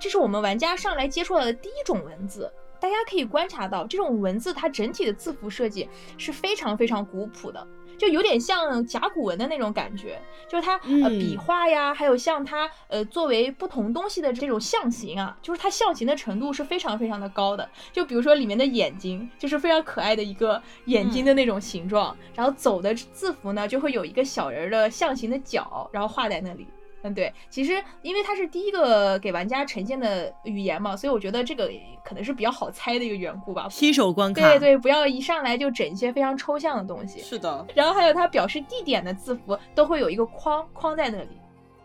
[0.00, 2.50] 这是我们玩家上来接触到的第一种文字。
[2.80, 7.66] 大家可以观察到，这种文字它整体的字符设计是非常非常古朴的，
[7.98, 10.20] 就有点像甲骨文的那种感觉。
[10.48, 17.68] 就是它呃嗯笔画呀，还有像它呃作为不同东西的这种象形啊，就是它象形的程度是非常非常的高的。
[17.92, 26.66] 就比如说里面的眼睛，就是非常可爱的一个眼睛的那种形状，然后走的字符呢就会有一个小人儿的象形的脚，然后画在那里。
[27.08, 31.70] 嗯，对，其实因为它是第一个给玩家呈现的语言嘛，所以我觉得这个
[32.04, 33.68] 可能是比较好猜的一个缘故吧。
[33.70, 37.20] 新手观看，对对，不要一上来就整一些非常抽象的东西。
[37.20, 41.38] 是的，然后还有它表示地点的字符都会有一个框框在那里，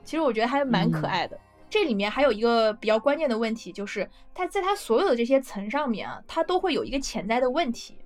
[0.04, 1.38] 其实我觉得还蛮可爱的。
[1.70, 7.98] 这里面还有一个比较关键的问题，就是它在它所有的这些层上面啊，它都会有一个潜在的问题。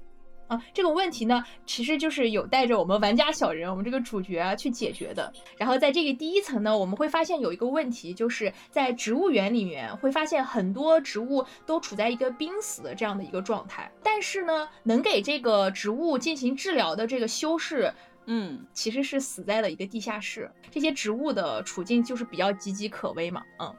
[0.47, 5.33] 啊，这个问题呢，其实就是有带着我们玩家小人，我们这个主角啊去解决的。
[5.57, 13.91] 然后在这个第一层呢，我们会发现有一个问题，就是在植物园里面会发现很多植物都处在一个濒死的这样的一个状态。
[14.03, 17.91] 但是呢，能给这个植物进行治疗的这个修饰，
[18.27, 20.51] 嗯，其实是死在了一个地下室。
[20.69, 23.75] 这些植物的处境就是比较岌岌可危嘛，嗯。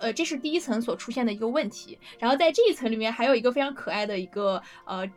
[0.00, 1.98] 呃，这是第一层所出现的一个问题。
[2.18, 5.08] 然后在这一层里面还有一个非常可爱的一个呃。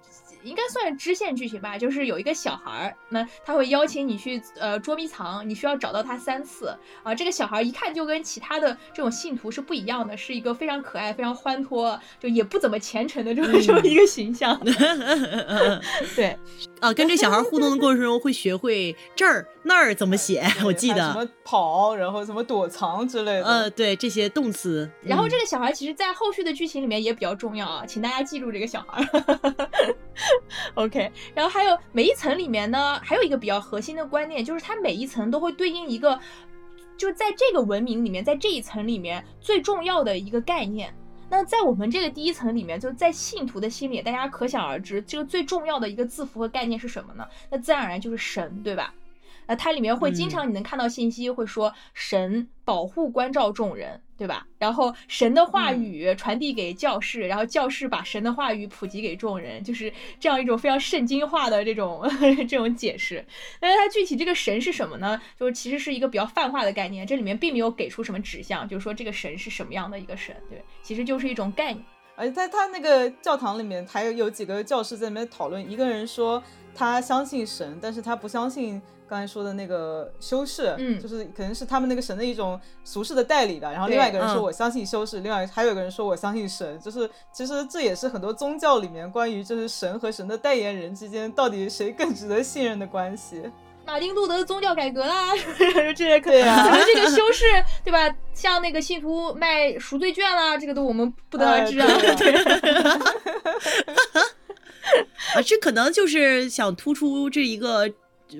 [0.43, 7.13] 应该算是支线剧情吧，就是有一个小孩儿，那他会邀请你去呃捉迷藏，你需要找到他三次啊。
[7.13, 14.59] 这个小孩一看就跟其他的这种信徒是不一样的，是一个非常可爱、非常欢脱，就也不怎么虔诚的这么这么一个形象。
[16.15, 16.37] 对，
[16.79, 23.45] 啊，跟这小孩互动的过程中会学会这儿那儿怎么写，我记得什么跑，然后什么躲藏之类的。
[23.45, 24.89] 呃，对这些动词。
[25.01, 29.03] 然后这个小孩其实在后续的剧情里面也比较重要啊，请大家记住这个小孩。
[30.75, 36.19] OK，然后还有每一层里面呢，还有一个比较核心的观念，就是它每一层都会对应一个，
[36.95, 40.95] 就在这个文明里面，在这一层里面最重要的一个概念。
[41.29, 47.27] 那在我们这个第一层里面，就在信徒的心里，大家可想而知，这个最重要的一个字符和概念是什么呢？
[47.49, 48.93] 那自然而然就是神，对吧？
[49.47, 54.45] 那它里面会经常你能看到信息，会说神保护关照众人，对吧？
[54.57, 62.01] 然后神的话语传递给教士，然后教士把神的话语普及给众人，就是这样一种非常圣经化的这种
[62.47, 63.25] 这种解释。
[63.59, 65.19] 但是它具体这个神是什么呢？
[65.39, 71.85] 就是其实是一个比较泛化的概念，这里面并没有给出什么指向，就是说这个神是什么样的一个神，对，其实就是一种概念。
[72.15, 76.41] 而且在他那个教堂里面，还有有几个教士在那边讨论，一个人说
[76.75, 78.81] 他相信神，但是他不相信。
[79.07, 83.71] 刚才说的那个修士，嗯，就是可能是他们那个神的一种俗世的代理吧。
[83.71, 86.79] 然后另外一个人说我相信修士，另外还有一个人说我相信神。
[86.79, 93.41] 就是其实这也是很多宗教里面关于就是神和神的代言人之间到底谁更值得信任的关系。
[93.85, 95.31] 马丁路德宗教改革啦，
[95.95, 97.45] 这些可对啊，可能这个修士
[97.85, 98.13] 对吧？
[98.33, 101.87] 像那个信徒卖赎罪券啦，这个都我们不得而知啊。
[105.35, 107.89] 啊，这可能就是想突出这一个。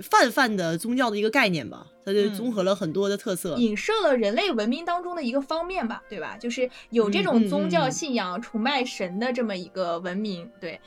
[0.02, 6.38] 泛泛的宗教的一个概念吧，它就综合了很多的特色，影射了人类文明当中的一个方面吧，对吧？
[6.38, 10.80] 就是有这种宗教信仰、崇拜神的这么一个文明，对。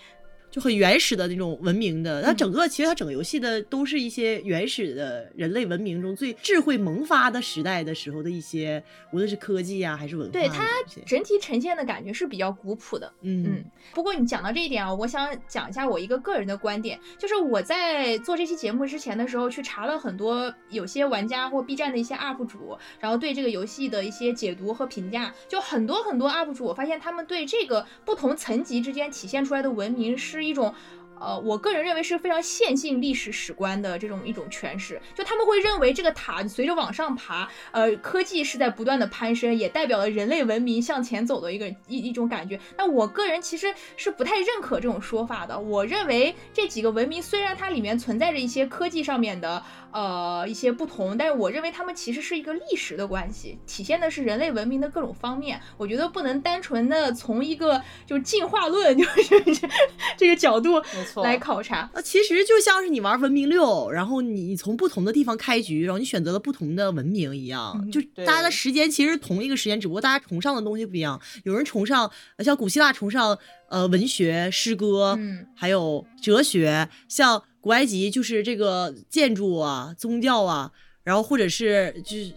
[0.50, 8.82] 就很原始的那种文明的，它整个其实它整个游戏的都是一些原始的人类文明中最智慧萌发的时代的时候的一些，
[9.12, 10.66] 无论是科技啊还是文化，对它
[11.06, 13.12] 整体呈现的感觉是比较古朴的。
[13.22, 13.64] 嗯嗯。
[13.94, 30.39] 不过你讲到这一点啊，我想讲一下我一个个人的观点，就是我在做这期节目之前的时候去查了很多有些玩家或 B 站的一些 UP 主，然后对这个游戏的一些解读和评价，就很多很多 UP 主，我发现他们对这个不同层级之间体现出来的文明是。
[30.40, 30.74] 是一种。
[31.22, 42.58] 呃，我个人认为是非常线性历史史观的这种一种诠释，就他们会认为这个塔随着往上爬，呃，科技是在不断的攀升，也代表了人类文明向前走的一个一一种感觉。
[42.78, 45.60] 那我个人其实是不太认可这种说法的。
[45.60, 55.60] 我认为这几个文明虽然它里面存在着一些科技上面的呃一些不同，但是我认为他们其实是一个历史的关系，体现的是人类文明的各种方面。
[55.76, 59.68] 我觉得不能单纯的从一个就是进化论就是
[60.16, 60.80] 这个角度。
[61.22, 71.20] 来考察啊，其实就像是你玩文明六，然后你从不同的地方开局，然后你选择了不同的文明一样，就大家的时间其实同一个时间，只不过大家崇尚的东西不一样。
[71.44, 73.36] 有人崇尚像古希腊崇尚
[73.68, 80.70] 呃文学、诗歌，嗯，还有哲学；像古埃及就是这个建筑啊、宗教啊，
[81.04, 82.32] 然后或者是就是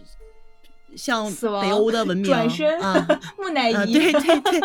[0.96, 3.06] 像北欧的文明转身啊，
[3.38, 4.60] 木乃伊，对对对。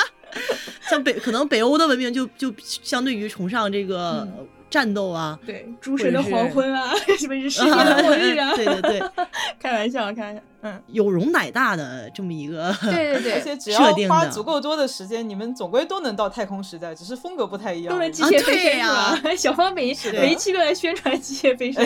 [0.88, 4.26] 像北可能北欧的文明就就相对于崇尚这个。
[4.70, 8.54] 战斗啊，对，诸神的黄昏啊， 什么是世界的末日啊？
[8.54, 9.02] 对对对，
[9.58, 17.92] 开玩笑，开玩笑，嗯，有容乃大的这么一个，对对对， 而且只要花足够多的时间，你们总归都能到太空时代，只是风格不太一样。
[17.92, 19.20] 都能机械飞升呀！
[19.36, 21.84] 小方每每一期都在宣传机械飞升，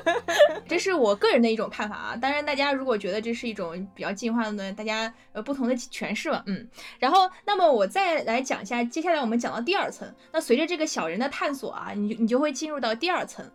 [0.68, 2.16] 这是我个人的一种看法啊。
[2.16, 6.68] 当然，大家如果觉得这是一种比较进化的呢，大家呃不同的诠释吧，嗯。
[6.98, 10.06] 然后，那么我再来讲一下，接下来我们讲到第二层。
[10.32, 12.18] 那随着这个小人的探索啊，你。
[12.18, 13.48] 你就会进入到第二层，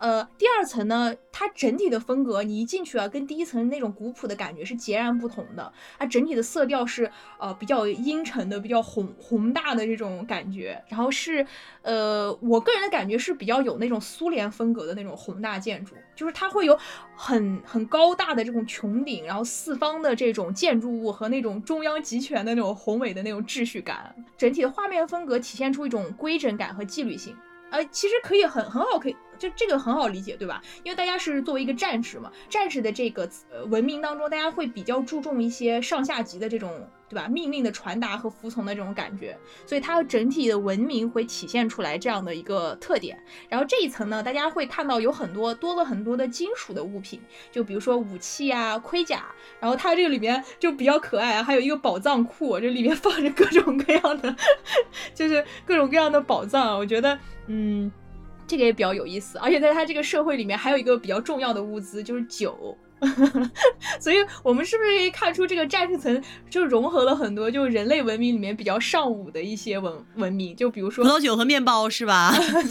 [0.00, 5.70] 呃，第二层呢，它整体的风格，你一进去啊，跟第一层那种古朴的感觉是截然不同的。
[5.98, 10.82] 它整体的色调是呃比较阴沉的，比较宏宏大的这种感觉。
[10.88, 11.46] 然后是
[11.82, 16.78] 呃，我个人的感觉是比较有那种苏联风格的那种宏大建筑，就是它会有
[17.14, 24.14] 很很高大的这种穹顶，然后四方的这种建筑物和那种中央集权的那种宏伟的那种秩序感。
[24.38, 27.36] 整体的画面风格体现出一种规整感和纪律性。
[27.70, 30.62] 呃，其实可以很很好，可以就这个很好理解，对吧？
[30.84, 36.88] 因为大家是作为一个战士嘛，战士的这个呃文明当中，大家会比较注重一些上下级的这种。
[37.10, 37.26] 对吧？
[37.26, 39.36] 命令的传达和服从的这种感觉，
[39.66, 43.20] 所以它整体的文明会体现出来这样的一个特点。
[43.48, 47.20] 然后这一层呢，大家会看到有很多多了很多的金属的物品，
[47.50, 49.24] 就比如说武器啊、盔甲。
[49.58, 54.36] 然后它这个里面就比较可爱啊，还有一个宝藏库，这里面放着各种各样的，
[55.12, 56.78] 就是各种各样的宝藏。
[56.78, 57.18] 我觉得，
[57.48, 57.90] 嗯，
[58.50, 59.38] 这个也比较有意思。
[59.38, 62.76] 而且在他这个社会里面，还有一个比较重要的物资，就是酒。
[63.98, 70.54] 所以，我们是不是可以看出这个战士层就融合了很多就人类文明里面比较尚武的一些文文明？
[70.54, 72.32] 就比如说葡萄酒和面包是吧？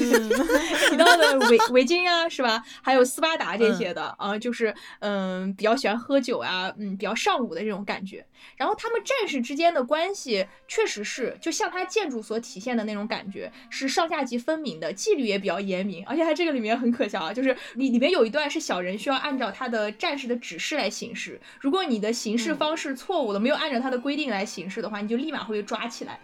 [0.89, 2.63] 提到的围围巾啊，是吧？
[2.81, 8.25] 还有斯巴达这些的啊，就是嗯，比较喜欢喝酒啊，嗯，比较尚武的这种感觉。
[8.55, 16.05] 然后他们战士之间的关系确实是，就像他建筑所体现的那种感觉，是上下级分明的，纪律也比较严明。
[16.05, 20.18] 而且他这个里面很可笑啊，就是里里面有一段是小人需要按照他的战。
[20.27, 26.19] 的指示来行事，如果你的行事方式错误了，没有按照他的规定来行事的话，你就立马会被抓起来。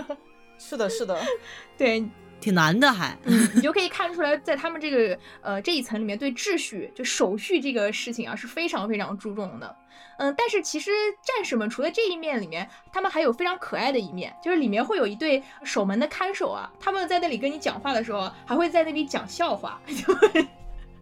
[0.58, 1.20] 是的，是的，
[1.76, 2.02] 对，
[2.40, 3.16] 挺难的，还，
[3.54, 9.76] 你就 可以看出来，在他们这个呃这一层里面，对秩序就手续这个事情啊是非常非常注重的。
[10.18, 10.90] 嗯，但是其实
[11.22, 19.78] 战士们除了这一面里面，他们还有非常可爱的一面，就是里面会有一对守门的看守啊，他们在那里跟你讲话的时候，还会在那里讲笑话。
[19.86, 20.14] 就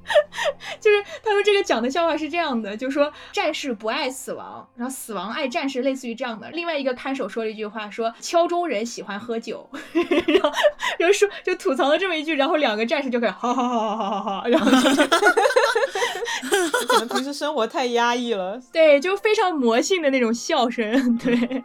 [0.82, 6.50] 是他们这个讲的笑话是这样的，就是说战士不爱死亡，然后死亡爱战士，类似于这样的。
[6.50, 10.52] 另外一个看守说了一句话，说敲钟人喜欢喝酒， 然后
[10.98, 14.78] 就说就吐槽了这么一句，然后两个战士就开始哈哈哈哈哈哈，然后就
[16.86, 21.64] 可能平时生活太压抑了，对，就非常魔性的那种笑声，对，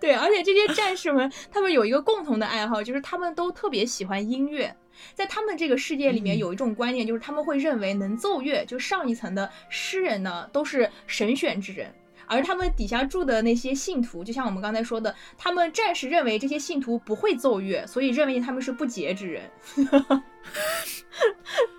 [0.00, 4.74] 对，而且这些战士们他们有一个共同的爱好，就是他们都特别喜欢音乐。
[5.14, 11.94] 在他们这个世界里面，有一种观念，就是他们会认为能奏乐，就上一层的诗人呢，都是神选之人，
[12.26, 19.50] 而他们底下住的那些信徒，就像我们刚才说的，他们暂时认为这些信徒不会奏乐，所以认为他们是不洁之人。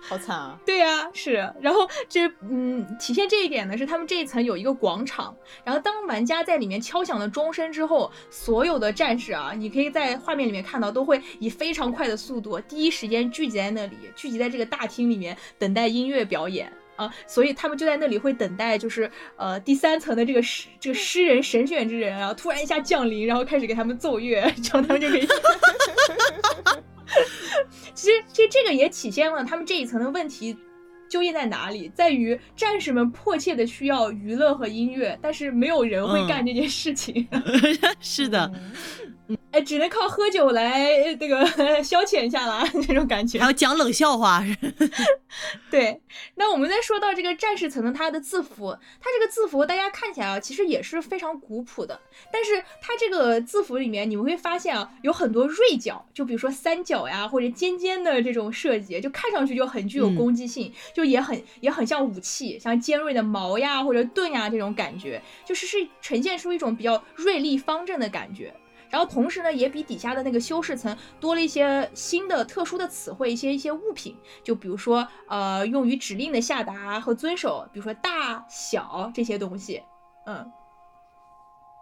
[0.02, 0.58] 好惨啊！
[0.66, 1.52] 对呀，是。
[1.60, 5.34] 然后这嗯，体现这一点呢，是他们这一层有一个广场。
[5.64, 17.10] 然后当玩家在里面敲响了钟声之后，所有的战士啊，你可以在画面里面看到，都会以非常快的速度，第一时间聚集在那里，聚集在这个大厅里面，等待音乐表演啊。
[17.26, 25.26] 所以他们就在那里会等待，就是呃第三层的这个诗这个诗人神选之人啊，突然一下降临，然后开始给他们奏乐，这样他们就可以。
[27.94, 30.56] 其实，其实这个也体现了他们这一层的问题
[31.08, 37.26] 究竟在哪里，在于战士们迫切的需要娱乐和音乐，但是没有人会干这件事情。
[37.98, 38.52] 是的。
[39.50, 41.44] 哎，只能靠喝酒来这个
[41.82, 43.38] 消遣一下了， 这种感觉。
[43.38, 44.42] 还要讲冷笑话。
[45.70, 46.00] 对，
[46.36, 51.98] 那我们再说到这个战士层的它的字符，它这个字符大家看起来啊，其实也是非常古朴的。
[52.32, 68.54] 但是它这个字符里面，你们会发现啊，有很多锐角，就比如说三角呀，或者尖尖的这种设计，就看上去就很具有攻击性，就也很也很像武器，像尖锐的矛呀或者盾呀这种感觉，就是是呈现出一种比较锐利方正的感觉。
[68.90, 79.82] 然后同时呢，也比底下的那个修饰层多了一些新的特殊的词汇，一些一些物品，就比如说呃，用于指令的下达和遵守，比如说大小这些东西，
[80.26, 80.50] 嗯。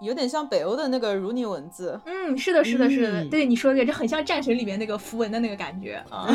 [0.01, 6.29] 有点像北欧的那个如尼文字，嗯，是的，是的，是的，对你说的这很像战神里面那个符文的那个感觉 啊。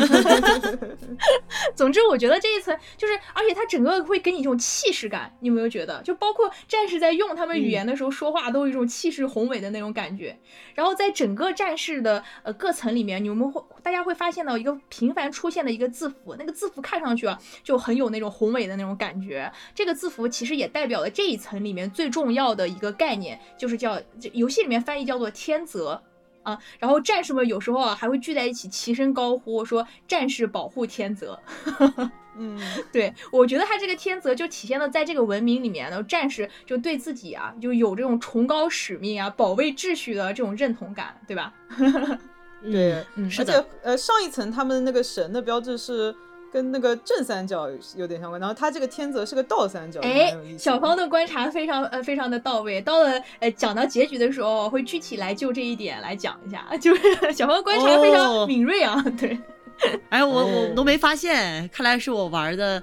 [1.76, 6.02] 总之，我觉得这一层就是，而且它整个会给你一种气势感，你有没有觉得？
[6.04, 10.38] 就包括战士在用他们语言的时候说话，都有一种气势宏伟的那种感觉。
[10.82, 19.52] 然后在整个战士的呃各层里面，你们会大家会发现到一个频繁出现的一个字符，那个字符看上去啊就很有那种宏伟的那种感觉。
[19.76, 23.40] 这个字符其实也代表了这一层里面最重要的一个概念。
[23.56, 24.02] 就是叫
[24.34, 26.02] 游戏里面翻译叫做天泽
[26.42, 31.40] 啊，然后战士们有时候啊还会聚在一起齐声高呼说战士保护天泽。
[32.38, 32.60] 嗯，
[32.92, 41.54] 对我觉得他这个天泽就体现了在这个文明里面的战士就对自己啊就有这种崇高使命啊保卫秩序的这种认同感，对吧？
[42.64, 46.16] 对，嗯而是的且呃上一层他们那个神的标志是
[46.54, 52.80] 跟那个正三角有点相关，然后他这个天泽是个倒三角，哎小芳的观察非常呃非常的到位。
[52.82, 59.38] 到了呃讲到结局的时候，会具体来就这一点来讲一下， 就是小芳观察非常哦敏锐啊， 对。
[60.10, 62.82] 哎，我哦我都没发现，看来是我玩的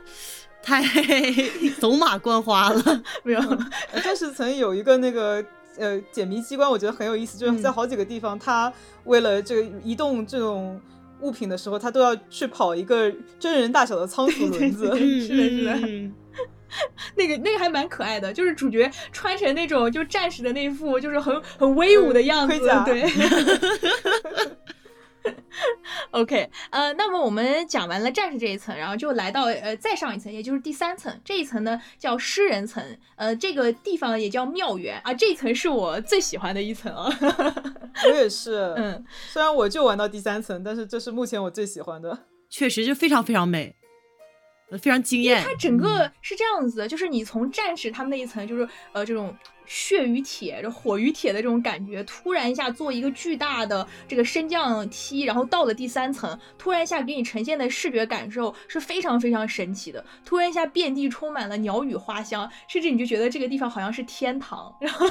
[0.63, 0.83] 太
[1.81, 3.03] 走马观花了。
[3.23, 3.41] 没有，
[3.93, 5.45] 呃正式层有一个那个
[5.79, 8.73] 呃解谜机关，我觉得很有意思，就是在嗯好几个地方，他
[9.05, 10.81] 为了这个移动这种
[11.21, 14.91] 物品的时候，他都要去跑一个真人大小的仓鼠轮子。
[14.95, 16.15] 嗯是的是的嗯
[17.17, 23.03] 那个那个还蛮可爱的，就是主角穿成那种就战士的那副就是很很威武的样子，盔甲对。
[26.13, 31.21] OK，呃，那么我们讲完了战士这一层，然后就来到呃再上一层，也就是第三层。
[31.25, 32.83] 这一层呢叫诗人层，
[33.17, 35.13] 呃，这个地方也叫庙园啊。
[35.13, 37.09] 这一层是我最喜欢的一层啊。
[38.05, 42.27] 我也是，嗯，虽然我就玩到第三层，但是这是目前我最喜欢的。
[42.51, 43.77] 确实就非常非常美，
[44.71, 45.43] 呃非常惊艳。
[45.45, 49.37] 它整个是这样子的，就是你从战士他们那一层，就是呃这种
[49.69, 60.05] 血与铁、这火与铁的这种感觉，突然一下做一个巨大的这个升降梯，然后到了第三层，突然一下给你呈现的视觉感受是非常非常神奇的。
[60.25, 64.75] 突然一下遍地充满了鸟语花香，甚至你就觉得这个地方好像是天堂。
[64.81, 65.07] 然后，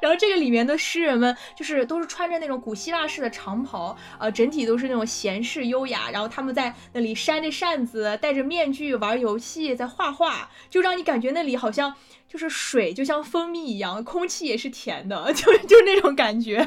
[0.00, 11.94] 然后这个里面的诗人们就是都是穿着那种古希腊式的长袍，呃，整体都是那种闲适优雅，然后他们在那里扇着扇子，戴着面具玩游戏，在画画，就让你感觉那里好像
[12.34, 16.66] 就是水就像蜂蜜一样，空气也是甜的， 就就是那种感觉。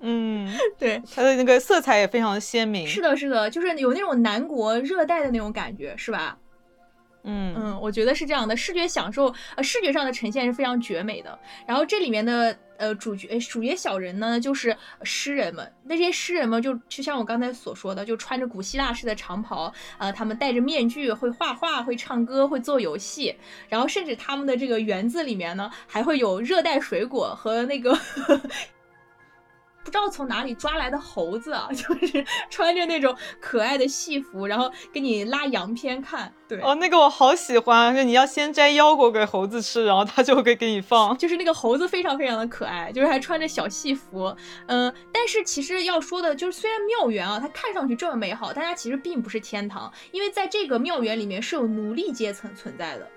[0.00, 0.46] 嗯，
[0.78, 2.86] 对，它的那个色彩也非常的鲜明。
[2.86, 6.36] 是的，是的，就是有那种南国热带的那种感觉，是吧？
[7.24, 11.38] 嗯嗯，我觉得是这样的，视觉享受，呃，视觉上的呈现是非常绝美的。
[11.66, 15.72] 然后这里面的呃主角主角小人呢，就是诗人们。
[15.84, 23.34] 那些诗人们就就像我刚才所说的，就穿着古希腊式的长袍，呃，他们戴着面具，会画画，会唱歌，会做游戏。
[23.68, 27.96] 然后甚至他们的这个园子里面呢，还会有热带水果和那个。
[29.84, 36.32] 不知道从哪里抓来的猴子啊， 就是穿着那种可爱的戏服，然后给你拉洋片看。
[36.48, 41.16] 对，哦，那个我好喜欢，就你要先摘腰果给猴子吃，然后它就会给你放。
[41.18, 44.34] 就是那个猴子非常非常的可爱，就是还穿着小戏服，
[44.66, 53.08] 嗯、但是其实要说的就是，虽然庙园啊，它看上去这么美好，但它其实并不是天堂，因为在这个庙园里面是有奴隶阶层存在的。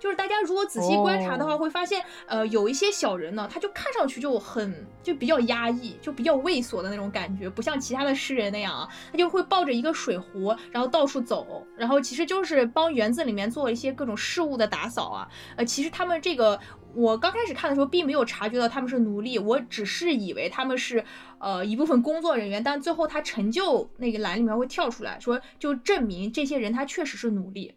[0.00, 15.28] 就是大家如果仔细观察的话，哦会发现，呃，有一些小人呢，他就看上去就很就比较压抑，就比较畏缩的那种感觉，不像其他的诗人那样啊，他就会抱着一个水壶，然后到处走，然后其实就是帮园子里面做一些各种事务的打扫啊。
[15.56, 16.58] 呃，其实他们这个，
[16.94, 21.04] 我刚开始看的时候并没有察觉到他们是奴隶，我只是以为他们是
[21.38, 27.74] 呃一部分工作人员，但最后他成就那个栏里面会跳出来说，就证明这些人他确实是奴隶。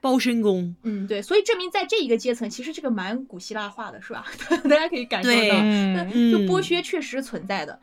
[0.00, 4.24] 包身工，嗯，对，所以证明在这一个阶层，其实这个蛮古希腊化的，是吧？
[4.64, 7.78] 大家可以感受到，嗯，就剥嗯削确实存在的。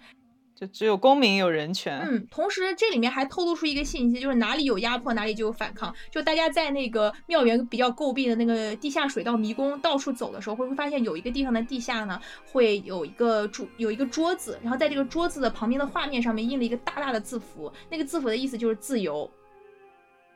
[0.53, 1.99] 就只有公民有人权。
[2.07, 5.91] 嗯，同时这里面还透露出一个信息，就是哪里有压迫，哪里就有反抗。
[6.11, 19.29] 就大家在那个庙园比较诟病的那个地下水道迷宫到处走的时候，会不会发现有一个地方的地下呢，会有一个桌有一个桌子，然后在这个桌子的旁边的画面上面印了一个大大的字符，那个字符的意思就是自由。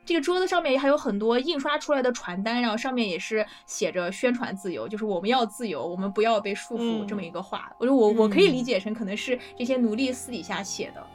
[0.06, 7.70] 这个桌子上面还有很多印刷出来的传单，然后上面也是写着宣传自由，就是我们要自由，我们不要被束缚嗯这么一个话。
[7.78, 11.06] 我说我我可以理嗯解成可能是这些奴隶私底下写的。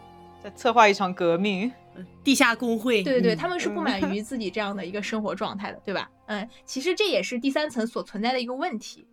[0.44, 1.72] 在策划一场革命。
[2.24, 6.10] 地下工会，对对他们是不满于自己这样的一个生活状态的，对吧？
[6.28, 9.06] 嗯，其实这也是第三层所存在的一个问题。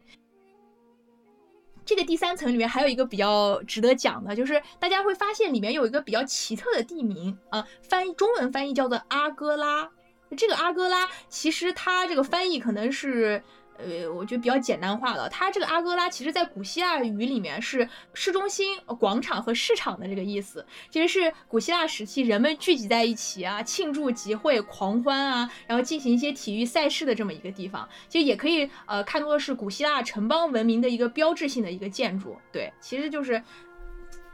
[1.88, 9.88] 这个第三层里面还有一个比较值得讲的，就是大家会发现里面有一个比较奇特的地名啊，翻译中文翻译叫做阿哥拉。
[10.36, 13.42] 这个阿哥拉其实它这个翻译可能是。
[13.78, 15.28] 呃，我觉得比较简单化了。
[15.28, 20.66] 它这个阿哥拉，其实在古希腊语里面是市中心、广场和市场的这个意思。
[20.90, 27.88] 其实是古希腊时期人们聚集在一起啊，庆祝集会、狂欢啊，然后进行一些体育赛事的这么一个地方。
[28.08, 32.36] 其实也可以呃看作是古希腊城邦文明的一个标志性的一个建筑。
[32.52, 33.42] 对，其实就是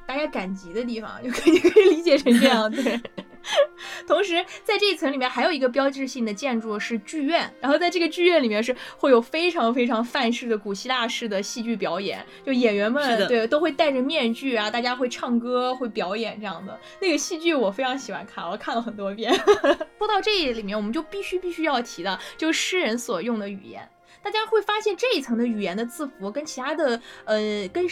[0.06, 2.70] 大家赶集的地方，就可以可以理解成这样。
[2.70, 3.00] 对。
[4.06, 16.78] 同时，在这一层里面还有一个标志性的建筑是剧院，然后在这个剧院里面是会有非常非常范式的古希腊式的戏剧表演，就演员们对都会戴着面具啊，大家会唱歌、会表演这样的。
[17.00, 19.32] 那个戏剧我非常喜欢看，我看了很多遍。
[19.98, 23.88] 说到这里面，我们就必须必须要提的，就是诗人所用的语言。
[24.22, 27.86] 大家会发现这一层的语言的字符跟其他的呃跟。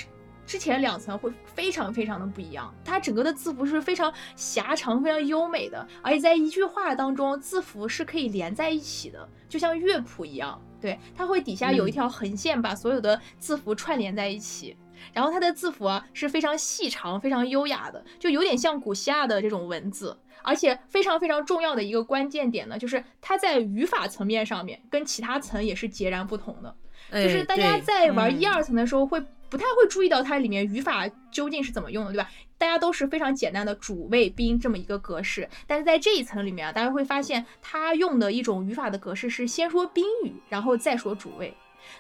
[0.53, 2.71] 之前两层会非常非常的不一样。
[2.85, 10.61] 它整个的字符是非常狭长、非常优美的，而且在一句话当中，字符是可以连在一起的，就像乐谱一样。
[10.79, 14.77] 对，它会底下有一条横线，把所有的字符串联在一起。
[15.15, 20.15] 然后它的字符啊是非常细长、非常优雅的，就有点像古希腊的这种文字。
[20.43, 26.77] 而且非常非常重要的一个关键点呢，就是它在语法层面上面跟其他层也是截然不同的。
[27.11, 29.23] 就是大家在玩一二层的时候会
[29.53, 32.31] 不太会注意到它里面语法究竟是怎么用的，对吧？
[32.57, 41.53] 大家都是非常简单的主谓宾这么一个格式，但是在这一层里面啊，大家会发现它用的一种语法的格式是先说宾语，然后再说主谓。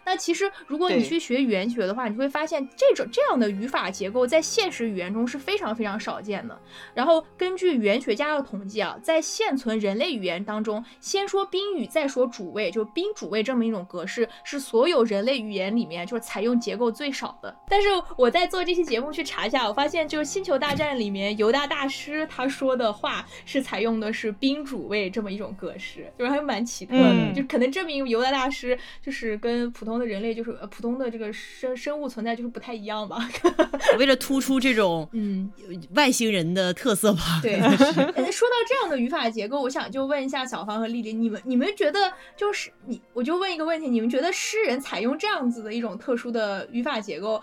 [0.05, 6.59] 那其实，如果你去学语言学的话，你会发现这种这样的语法结构在现实语言中是非常非常少见的。
[6.95, 17.55] 然后根据语言学家的统计啊，在现存人类语言当中，先说宾语再说主谓，就宾主谓这么一种格式，是所有人类语言里面就是采用结构最少的。
[17.69, 29.71] 但是我在做这期节目去查一下，我发现就是《星球大战》里面犹大大师他说的话是采用的是宾主谓这么一种格式，就是还蛮奇特的，就可能证明犹大大师就是跟。
[29.73, 33.29] 普通的人类就是呃，普通的这个生生物存在就是不太一样吧？
[33.99, 35.51] 为了突出这种嗯
[35.95, 37.21] 外星人的特色吧。
[37.43, 47.43] 对，说到这样的语法结构，我想就问一下小芳和丽丽，你们你们觉得就是你，我就问一个问题，你们觉得诗人采用这样子的一种特殊的语法结构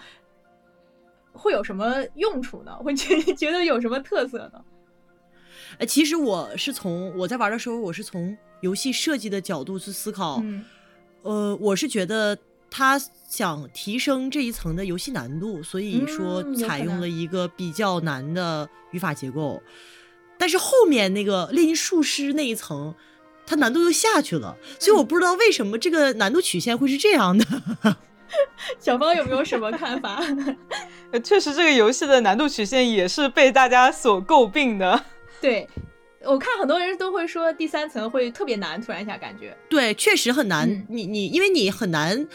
[1.31, 2.75] 会有什么用处呢？
[2.77, 4.61] 会觉 觉得有什么特色呢？
[5.77, 10.43] 呃，其实我是从我在玩的时候，我是从游戏设计的角度去思考。
[11.22, 12.38] 呃，我是觉得
[12.70, 19.61] 他想提升这一层的游戏难度，所以说采用了一个比较难的语法结构。
[20.38, 22.95] 但是后面那个炼金术师那一层，
[23.45, 27.45] 它难度又下去了，所以我不知道为什么这个难度曲线会是这样的。
[28.80, 30.24] 小芳有没有什么看法？
[31.24, 35.03] 确实，这个游戏的难度曲线也是被大家所诟病的。
[35.41, 35.67] 对。
[36.26, 40.86] 我看很多人都会说第三层会特别难，突然一下感觉，对，确实很难。
[40.89, 42.28] 你你，因为你很难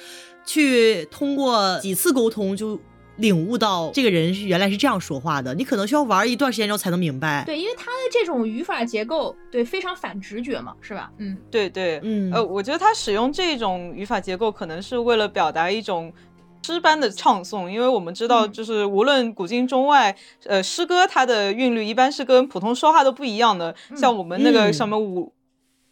[0.45, 2.80] 去通过几次沟通就
[3.16, 7.45] 领悟到这个人是原来是这样说话的，你可能需要玩一段时间之后才能明白。
[7.45, 11.12] 对，因为他的这种语法结构，对，非常反直觉嘛，是吧？
[11.18, 16.12] 嗯，对对，嗯，呃，我觉得他使用这种语法结构，可能是为了表达一种。
[16.65, 23.75] 诗般的唱诵，因为我们知道，就是无论古今中外，呃，诗歌它的韵律一般是跟普通说话都不一样的。
[23.95, 25.31] 像我们那个什么五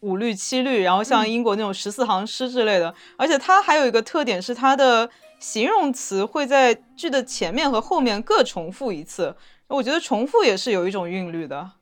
[0.00, 2.94] 五律七律，然后像英国那种十四行诗之类的。
[3.18, 9.36] 而且它还有一个特点是，它的形容词会在句的前面和后面各重复一次。
[9.68, 11.72] 我觉得重复也是有一种韵律的。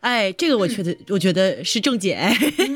[0.00, 2.28] 哎，这个我觉得，我觉得是正解，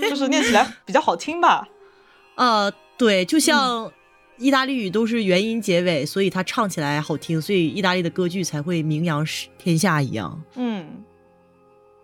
[0.08, 1.66] 就是念起来比较好听吧。
[2.36, 3.92] 呃，对，就像。
[4.38, 9.24] 意大利语都是元音结尾，所以它唱起来好听，所以意大利的歌剧才会名扬
[9.58, 10.42] 天下一样。
[10.54, 11.04] 嗯，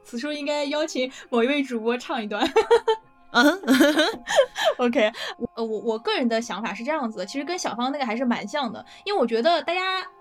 [0.02, 2.46] 此处应该邀请某一位主播唱一段。
[3.32, 3.44] 嗯
[4.78, 9.80] ，OK，我我我个人的想法是这样子的，其实跟小芳那个还是蛮像的，因为我觉得大家。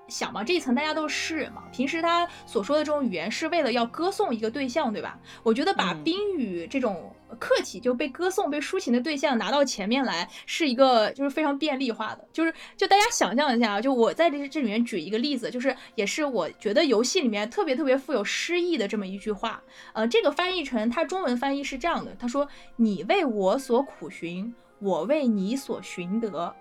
[0.10, 5.20] 想嘛，这一层大家都是诗人嘛，平时他所说的这种语言是为了要歌颂一个对象，对吧？
[5.44, 19.64] 我觉得把宾语这种客体就被歌颂、被抒情的对象拿到前面来，是一个就是非常便利化的，就是就大家想象一下啊，就我在这这里面举一个例子，就是也是我觉得游戏里面特别特别富有诗意的这么一句话，
[19.94, 26.54] 呃，这个翻译成它中文翻译是这样的，他说：“你为我所苦寻，我为你所寻得。”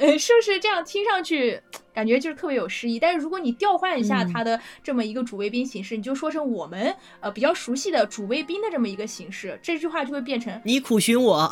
[0.00, 0.82] 呃，是不是这样？
[0.84, 1.60] 听上去
[1.92, 2.98] 感觉就是特别有诗意。
[2.98, 11.50] 但是如果你调换一下它的这么一个主谓宾形式，你就说成我们呃比较熟悉的主谓宾的这么一个形式，这句话就会变成你苦寻我，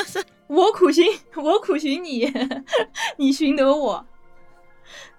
[0.48, 2.32] 我苦寻我苦寻你，
[3.18, 4.06] 你寻得我。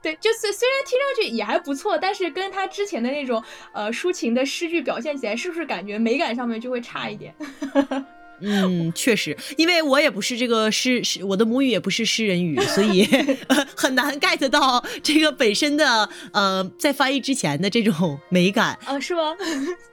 [0.02, 7.36] 对，就虽虽然听上去也还不错，但是跟他之前的那种呃抒情的诗句表现起来，是不是感觉美感上面就会差一点？
[8.42, 13.08] 嗯，确实，因为我也不是这个诗诗，我的母语也不是诗人语，所以
[13.76, 18.78] 很难 get 到这个本身的呃，在翻译之前的这种美感。
[18.86, 19.36] 啊，是吗？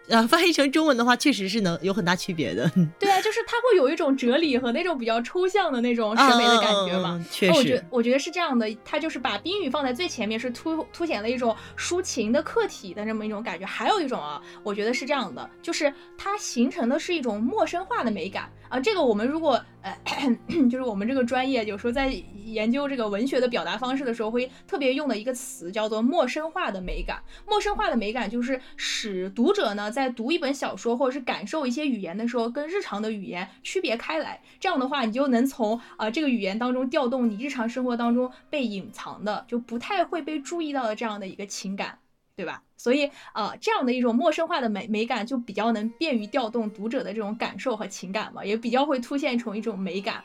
[0.08, 2.70] 呃，翻译成中文的话，确实是能有很大区别的。
[2.98, 7.22] 对啊，就是它会有一种哲理和那种比较抽象的那种审美的感觉嘛。
[7.30, 13.66] 确实，我觉我觉得是这样的，它就是把宾语放在最前面，是突凸显了一种抒情的客体的这么一种感觉。
[13.66, 18.50] 还有一种啊，我觉得是这样的，就是它形成的是一种陌生化的美感。
[18.68, 18.80] 啊。
[18.80, 19.96] 这个我们如果呃，
[20.68, 22.08] 就是我们这个专业有时候在
[22.44, 27.22] 研究这个文学的表达方式的时候，会特别用的一个词叫做陌生化的美感。
[27.46, 34.40] 陌生化的美感就是使读者呢在读一本小说或者是感受一些语言的时候，跟日常的语言区别开来。
[34.58, 41.98] 这样的话，你就能从啊这个语言当中调动你日常生活当中被隐藏的，就不太会被注意到的这样的一个情感。
[42.38, 42.62] 对吧？
[42.76, 50.22] 所以，呃，这样的一种陌生化的美美感，就比较能便于调动读者的这种感受和情感嘛，也比较会凸显出一种美感。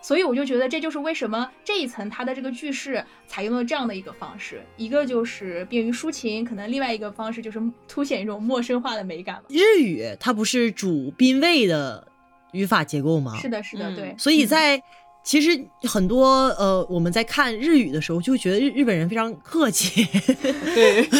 [0.00, 9.42] 所以，我就觉得这就是为什么这一层它的这个句式采用了这样的一个方式，一个就是便于抒情，可能另外一个方式就是凸显一种陌生化的美感嘛。
[9.48, 12.06] 日语它不是主宾谓的
[12.52, 13.36] 语法结构吗？
[13.36, 14.14] 是的，是的，对。
[14.16, 14.80] 所以在
[15.28, 20.02] 其实很多呃，我们在看日语的时候，就会觉得日日本人非常客气。
[20.74, 21.10] 对，比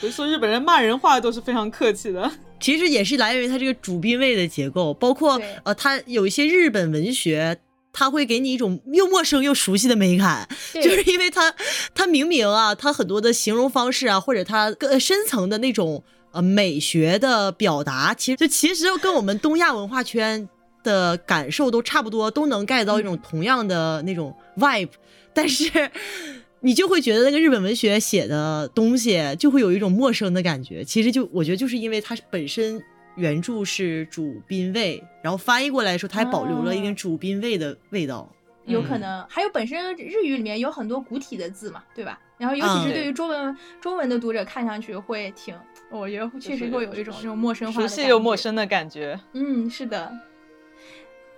[0.00, 2.28] 如说日本人骂人话都是非常客气的。
[2.58, 7.56] 其实也是来源于他这个主宾位的结构，包括呃，他有一些日本文学，
[7.92, 11.54] 他会给你一种又陌生又熟悉的美感，就是因为他
[11.94, 16.02] 他明明啊，他很多的形容方式啊，或者他更深层的那种
[16.32, 20.48] 呃美学的表达，其实就其实跟我们东亚文化圈。
[20.84, 24.90] 的感受都差不多，都能 get 到一种同样的那种 vibe，
[25.32, 25.90] 但是
[26.60, 30.84] 你就会觉得那个日本文学写的东西就会有一种陌生的感觉。
[30.84, 32.80] 其实就我觉得就是因为它本身
[33.16, 38.30] 原著是主宾位，然后翻译过来的时候，它还保留了一点主宾位的味道。
[38.66, 42.18] 有可能还有本身日语里面有很多古体的字嘛，对吧？
[42.38, 45.54] 然后尤其是对于中文中文的读者看上去会挺，
[45.90, 49.20] 我觉得确实会有一种这种陌生化、熟悉又陌生的感觉。
[49.34, 50.10] 嗯，是的。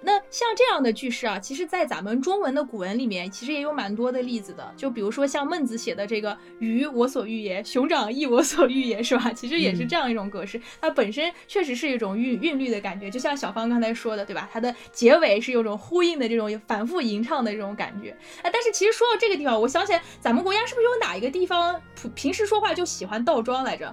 [0.03, 4.73] 那像这样的句式啊，其实，在咱们中文的古文里面，其实也有蛮多的例子的。
[4.77, 9.33] 就比如说像孟子写的这个“鱼我所欲也，熊掌亦我所欲也”，是吧？
[9.33, 13.11] 其实也是这样一种格式，它本身确实是一种韵韵律的感觉。
[13.11, 14.49] 就像小芳刚才说的，对吧？
[14.53, 18.17] 它的结尾是有种呼应的这种反复吟唱的这种感觉。
[18.43, 23.93] 哎，但是其实说到这个地方，我想起来，咱们国家是不是有哪一个地方普平时说话就喜欢倒装来着？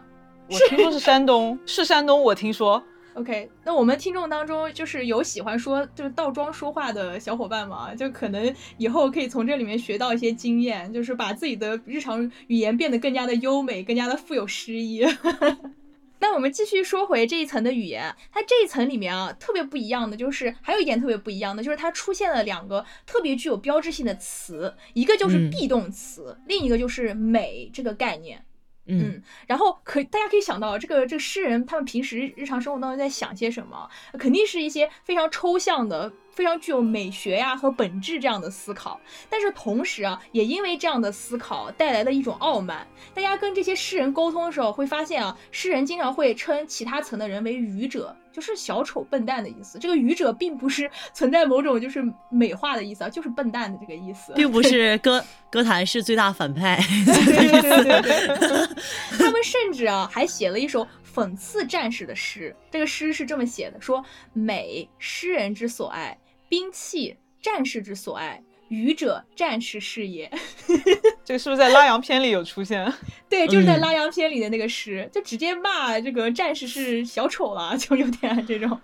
[0.49, 2.83] 我听说是山东，是山东，我听说。
[3.15, 7.93] OK，那我们听众当中就是有喜欢说就是倒装说话的小伙伴吗？
[7.93, 15.05] 就可能以后可以从这里面学到一些经验，就是把自己的日常语言变得更加的优美，更加的富有诗意。
[16.19, 28.43] 那我们继续说回这一层的语言，它这一层里面啊，特别不一样的就是还有一点特别不一样的就是它出现了两个特别具有标志性的词，一个就是 be 动词，另一个就是美这个概念。
[28.85, 33.89] 嗯，然后可大家可以想到，这个这个诗人他们平时日常生活当中在想些什么？
[34.19, 36.11] 肯定是一些非常抽象的。
[36.33, 42.85] 非常具有美学呀和本质这样的思考，但是同时啊，也因为这样的思考带来了一种傲慢。
[43.13, 49.77] 大家跟这些诗人沟通的时候，会发现啊，诗人经常会称其他层的人为愚者，就是小丑、笨蛋的意思。
[49.77, 56.79] 这个愚者并不是 存在某种就是美化的意思啊，就是笨蛋的这个意思，并不是歌歌坛是最大反派。
[57.05, 58.67] 对对对，
[59.19, 60.87] 他们甚至啊还写了一首。
[61.13, 64.03] 讽刺战士的诗，这个诗是这么写的：说
[64.33, 66.17] 美，诗人之所爱；
[66.53, 68.43] 兵器，战士之所爱。
[68.67, 70.31] 愚者，战士是也。
[71.25, 72.93] 这个是不是在拉洋片里有出现？
[73.27, 78.79] 对，就是在拉洋片里的那个诗，就直接骂这个战士是小丑了， 就有点这种。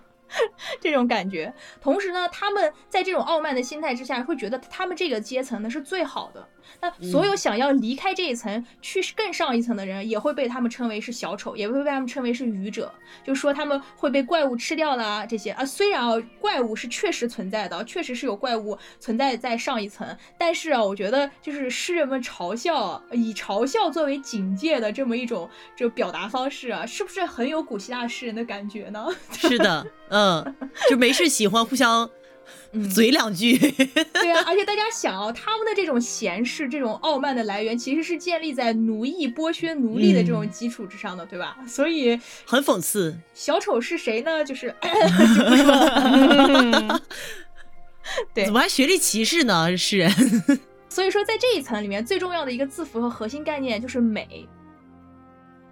[0.80, 6.48] 这种感觉，同时呢，他们在这种傲慢的心态之下，会觉得他们这个阶层呢是最好的。
[6.80, 12.92] 那所有想要离开这一层去更上一层的人，也会被他们称为是小丑，也会被他们称为是愚者，
[13.24, 15.64] 就说他们会被怪物吃掉啦这些啊。
[15.64, 29.06] 虽然啊，怪物是确实存在的，确实是有怪物存在在上一层，但是啊，我觉得就是诗人们嘲笑以嘲笑作为警戒的这么一种这表达方式啊，是不是很有古希腊诗人的感觉呢？
[29.32, 29.86] 是的。
[30.10, 30.54] 嗯，
[30.88, 32.08] 就没事喜欢互相
[32.92, 33.58] 嘴两句。
[34.12, 41.56] 对啊，而且大家想啊，他们的这种闲适、这种傲慢的来源，其实是建立在奴役、剥削奴隶的这种基础之上的，对吧？
[41.66, 43.16] 所以很讽刺。
[43.34, 44.44] 小丑是谁呢？
[44.44, 44.74] 就是
[48.34, 49.76] 对，怎么还学历歧视呢？
[49.76, 50.10] 诗人。
[50.88, 54.48] 所以说，在这一层里面，最重要的一个字符和核心概念就是美。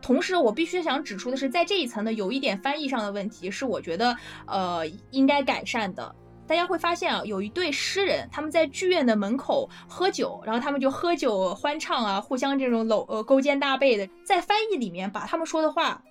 [0.01, 4.17] 同时，我必须想指出的是，在这一层呢，有一点翻译上的问题，是我觉得
[4.47, 6.15] 呃应该改善的。
[6.49, 14.09] 大家会发现啊，有一对诗人，他们在剧院的门口喝酒，然后他们就喝酒欢唱啊，互相这种搂呃勾肩搭背的。
[14.25, 16.03] 在翻译里面，把他们说的话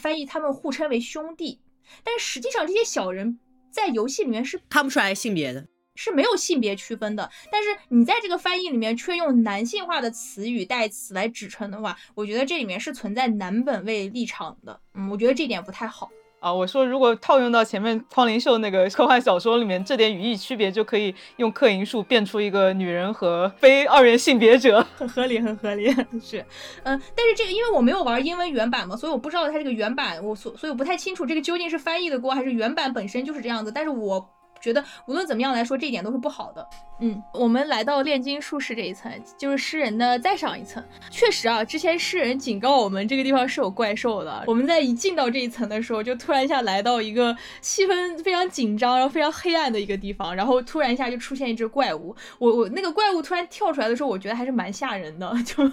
[0.00, 1.60] 翻译他们互称为兄弟，
[2.02, 3.38] 但实际上这些小人
[3.70, 5.68] 在游戏里面是看不出来性别的。
[5.94, 14.80] 是没有性别区分的，但是你在这个翻译里面却用男性化的词语代词来指称的话，我觉得这里面是存在男本位立场的。
[14.94, 16.10] 嗯，我觉得这点不太好。
[16.42, 25.94] 啊，我说如果套用到前面匡灵秀那个科幻小说里面，这点语义区别就可以用克银术变出一个女人和非二元性别者，很合理，很合理。
[26.20, 26.44] 是，
[26.82, 33.70] 嗯，但是这个因为我没有玩英文原版嘛，所以我不知道它这个原版，我所所以我不太清楚这个究竟是翻译的锅还是原版本身就是这样子。
[33.72, 34.28] 但是我。
[34.62, 36.66] 觉得无论怎么样来说，这一点都是不好的。
[37.00, 40.82] 嗯，我们来到炼金术士这一层，就是诗人的再上一层。
[41.10, 44.44] 确实啊，之前诗人警告我们这个地方是有怪兽的。
[44.46, 52.14] 我们在一进到这一层的时候，就突然一下来到一个气氛非常紧张，然后非常黑暗的一个地方，然后突然一下就出现一只怪物。
[52.38, 55.34] 我我那个怪物突然跳出来的时候，我觉得还是蛮吓人的。
[55.44, 55.68] 就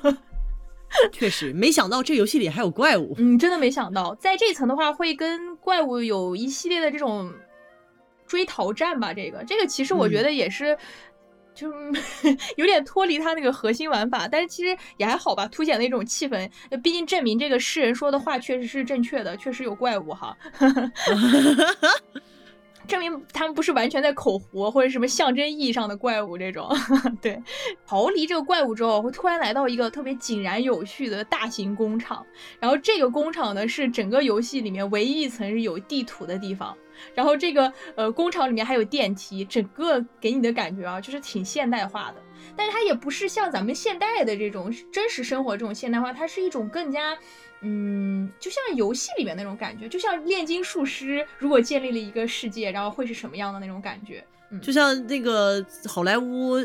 [1.13, 3.13] 确实没想到这游戏里还有怪物。
[3.19, 7.31] 嗯，真的没想到，在这一层的话会跟怪物有一系列的这种。
[8.29, 10.77] 追逃战吧，这个这个其实我觉得也是，
[11.53, 11.69] 就
[12.55, 16.49] 有点脱离他那个核心玩法，但是其实也还好吧，凸显了一种气氛。
[16.83, 20.37] 毕竟证明这个诗人说的话确实是正确的，确实有怪物哈。
[22.87, 26.67] 证明他们不是完全在口胡或者什么象征意义上的怪物这种。
[27.21, 27.39] 对，
[27.85, 32.25] 逃离这个怪物之后，会突然来到一个特别井然有序的大型工厂。
[32.59, 36.75] 然后这个工厂呢，是整个游戏里面唯一一层是有地图的地方。
[37.13, 42.15] 然后这个呃工厂里面还有电梯，整个给你的感觉啊，就是挺现代化的。
[42.55, 47.17] 但是它也不是像咱们现代的这种真实生活这种现代化，它是一种更加。
[47.61, 54.25] 嗯，就像游戏里面那种感觉，就像炼金术师如果建立了一个世界，然后会是什么样的那种感觉？
[54.49, 56.55] 嗯，就像那个好莱坞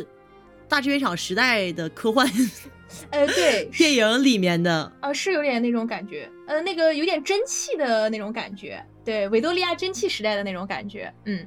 [0.69, 2.25] 大制片厂时代的科幻，
[3.11, 11.47] 呃，对， 电影里面的啊，是有点那种感觉，呃，那个有点蒸汽的那种感觉，对，维多利亚蒸汽时代的那种感觉，嗯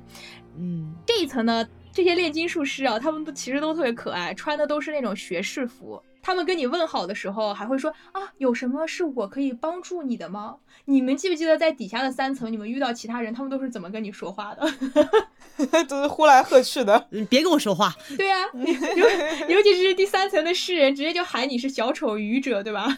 [0.58, 6.02] 嗯，这一层呢，这些炼金术师啊，他们都其实都特别可爱，穿的都是那种学士服。
[6.28, 10.58] 他们跟你问好的时候，还会说啊，有什么是我可以帮助你的吗？
[10.84, 14.70] 你们记不记得在底下的三层，你们遇到其他人，他们都是怎么跟你说话的？
[15.88, 17.08] 都是呼来喝去的。
[17.12, 17.96] 你别跟我说话。
[18.18, 22.98] 对呀， 尤尤其是第三层的诗人，直接就喊你是小丑愚者，对吧？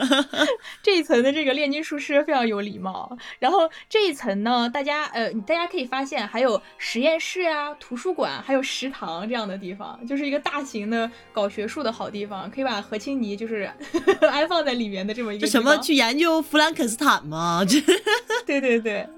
[0.82, 3.16] 这一层的这个炼金术师非常有礼貌。
[3.38, 12.33] 然后这一层呢，大家呃，大家可以发现还有实验室啊、图书馆，还有食堂这样的地方，就是一个大型的搞学术的好地方。
[12.52, 13.70] 可以把和青泥就是
[14.30, 17.64] 安放在里面的这么一个，这什么去研究弗兰肯斯坦吗？
[17.68, 17.80] 这，
[18.46, 19.08] 对对对。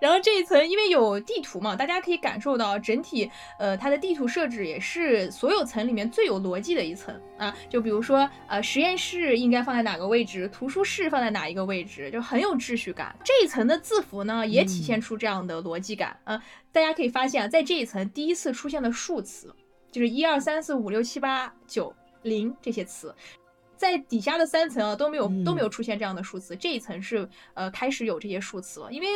[0.00, 7.54] 然后这一层因为有地图嘛，大家可以感受到整体，呃，它的地图设置也是所有层里面最有逻辑的一层啊。
[7.68, 13.14] 就比如说，呃，实验室应该放在哪个位置，图书室放在哪一个位置，就很有秩序感。
[13.24, 16.42] 这一层的字符呢，也体现出这样的逻辑感啊。
[16.72, 19.54] 大家可以发现啊，在这一层第一次出现的数词，
[19.90, 21.92] 就是一二三四五六七八九。
[22.22, 23.14] 零这些词，
[23.76, 29.08] 在底下的三层啊都没有都没有出现这样的数词，这一层是呃开始有这些数词了，因为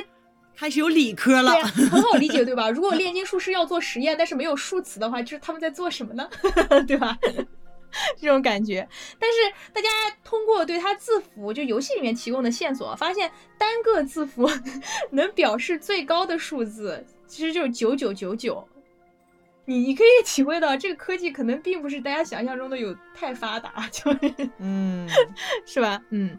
[0.56, 1.52] 开始有理科了，
[1.90, 2.70] 很好理解对吧？
[2.70, 6.28] 如果炼金术师要做实验，但是没有数词的话，就是他们在做什么呢？
[6.86, 7.18] 对吧？
[8.18, 8.88] 这种感觉。
[9.20, 9.36] 但是
[9.72, 9.88] 大家
[10.24, 14.50] 通过对它字符就游戏里面提供的线索，发现单个字符
[15.10, 18.66] 能表示最高的数字其实就是九九九九。
[19.66, 24.18] 你你可以 体会到这个科技可能并不是大家想象中的有太发达， 就是
[24.58, 25.08] 嗯，
[25.66, 26.00] 是吧？
[26.10, 26.38] 嗯，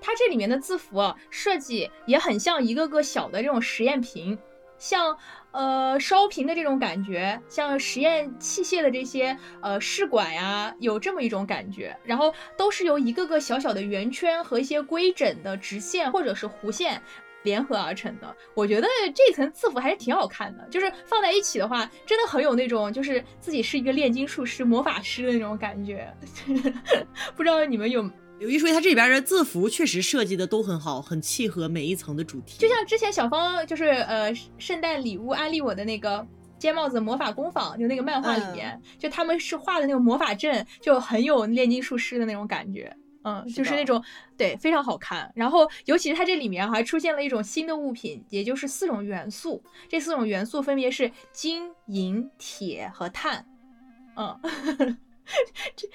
[0.00, 4.38] 它这里面的字符设计也很像一个个小的这种实验瓶，
[4.78, 5.16] 像
[5.52, 11.96] 呃烧瓶的这种感觉，像实验器械的这些呃试管呀，有这么一种感觉。
[12.04, 17.00] 然后都是由一个个小小的圆圈和一些规整的直线或者是弧线。
[17.42, 26.12] 联合而成的，我觉得这层字符还是挺好看的，就是放在一起的话，真的很有那种就是自己是一个炼金术师、魔法师的那种感觉。
[27.36, 32.58] 不知道你们有有一说一，它这里边的字符确实设计的都很好，很契合每一层的主题。
[32.58, 36.26] 就像之前小芳就是呃圣诞礼物安利我的那个
[36.58, 42.94] 尖帽子魔法工坊，就那个漫画里面，就他们是画的那个魔法阵，就很有炼金术师的那种感觉。
[43.24, 44.02] 嗯，就是那种
[44.36, 45.30] 对，非常好看。
[45.34, 49.62] 然后，尤其是它这里面还出现了一种新的物品，也就是四种元素。
[49.88, 53.46] 这四种元素分别是金、银、铁和碳。
[54.16, 54.38] 嗯，
[55.76, 55.88] 这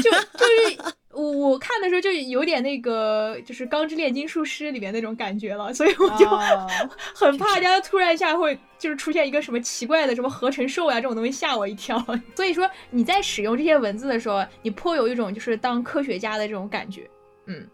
[0.00, 6.28] 就就是我我看的时候就有点那个，就是《钢之炼金术师》里面那种感觉了，所以我就
[7.16, 11.98] 很怕，大家突然一下会就是出现一个什么奇怪的什么合成兽呀这种东西吓我一跳。
[12.36, 17.08] 所以说你在使用这些文字的时候，你颇有一种就是当科学家的这种感觉，
[17.46, 17.66] 嗯。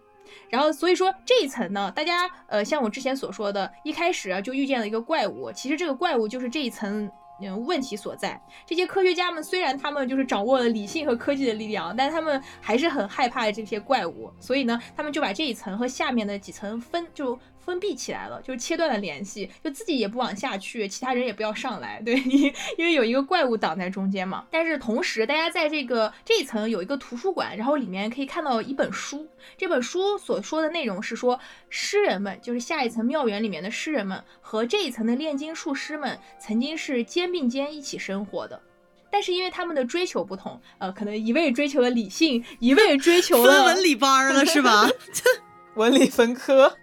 [0.48, 7.10] 然后所以说这一层呢，大家呃像我之前所说的，一开始啊就遇见了一个怪物，其实这个怪物就是这一层。
[7.50, 8.40] 问题所在。
[8.66, 14.30] 这些科学家们虽然他们就是掌握了理性和科技的力量，但他们还是很害怕这些怪物。
[14.38, 24.44] 所以呢，他们就把这一层和下面的几层分就封闭起来了，就是切断了联系，就自己也不往下去，其他人也不要上来，对， 因因为有一个怪物挡在中间嘛。
[24.50, 31.38] 但是同时，大家在这个这一层有一个图书馆，然后里面可以看到一本书，这本书所说的内容是说，
[31.70, 38.60] 诗人们就是下一层庙园里面的诗人们和这一层的炼金术师们曾经是肩并肩一起生活的。
[39.10, 44.88] 但是因为他们的追求不同，呃，可能一味追求了理性，一味追求了分文理班了，是吧？
[45.76, 46.78] 文理分科。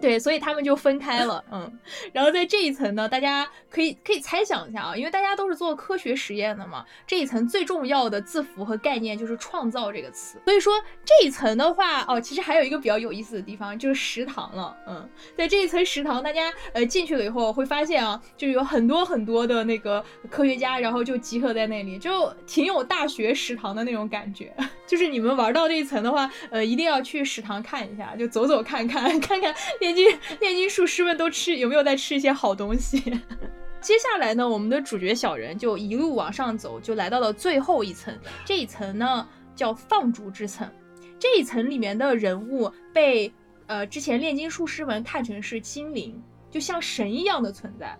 [0.00, 1.78] 对，所以他们就分开了，嗯，
[2.12, 10.40] 然后在这一层呢，大家可以可以猜想一下啊，因为大家都是做科学实验的嘛，这一层最重要的字符和概念就是“创造”这个词。
[10.44, 10.72] 所以说
[11.04, 24.54] 这一层的话，哦，其实还有一个比较有意思的地方，就是食堂了，嗯，在这一层食堂，大家呃进去了以后会发现啊，就有很多很多的那个科学家，然后就集合在那里，就挺有大学食堂的那种感觉。
[24.90, 30.04] 就是你们玩到这一层的话，呃，一定要去食堂看一下，就走走看看， 看看炼金
[30.40, 32.98] 炼金术师们都吃有没有在吃一些好东西。
[33.80, 38.12] 接下来呢，我们的主角小人就一路往上走，就来到了最后一层。
[38.44, 40.68] 这一层呢叫放逐之层，
[41.20, 43.32] 这一层里面的人物被
[43.68, 46.20] 呃之前炼金术师们看成是精灵，
[46.50, 47.96] 就像神一样的存在。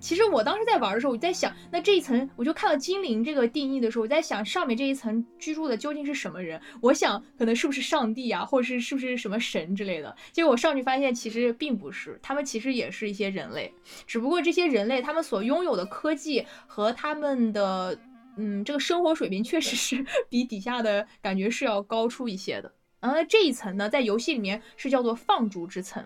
[0.00, 6.60] 其实我当时在玩的时候，我在想，那这一层我就看到精灵这个定义的时候，我在想上面这一层居住的究竟是什么人？
[6.80, 10.14] 我想可能是不是上帝啊，或者是是不是什么神之类的？
[10.32, 13.72] 结果我上去发现，其实并不是，他们其实也是一些人类，
[14.06, 17.98] 只不过这些人类他们所拥有的科技和他们的
[18.36, 22.72] 嗯这个生活水平确实是 比底下的感觉是要高出一些的。
[22.98, 26.04] 然后这一层呢，在游戏里面是叫做放逐之层。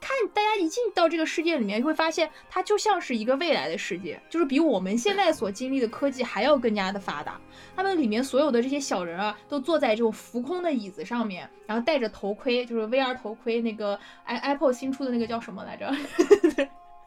[0.00, 7.40] 看，大家一进到这个世界里面，会发现它就像是一个未来的世界，就是比我们现在所经历的科技还要更加的发达。
[7.76, 15.92] 他们里面所有的这些小人啊，都坐在这种浮空的椅子上面，然后戴着头盔，就是 VR 头盔，那个 i Apple 新出的那个叫什么来着？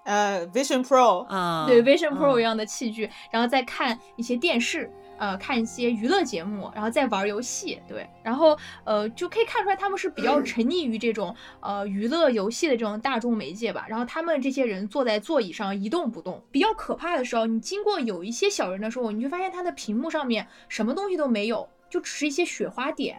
[0.03, 4.91] 呃，Vision Pro 啊，对，Vision Pro 一样的器具，然后再看一些电视。
[5.23, 13.85] 呃，看一些娱乐节目，然后再玩游戏，对，然后呃，就可以看出来他们是比较沉溺于这种呃娱乐游戏的这种大众媒介吧。
[13.87, 16.43] 然后他们这些人坐在座椅上一动不动。
[16.51, 23.15] 比较可怕的时候，你经过有一些小人的时候，你就发现他的屏幕上面什么东西都没有，就只是一些雪花点。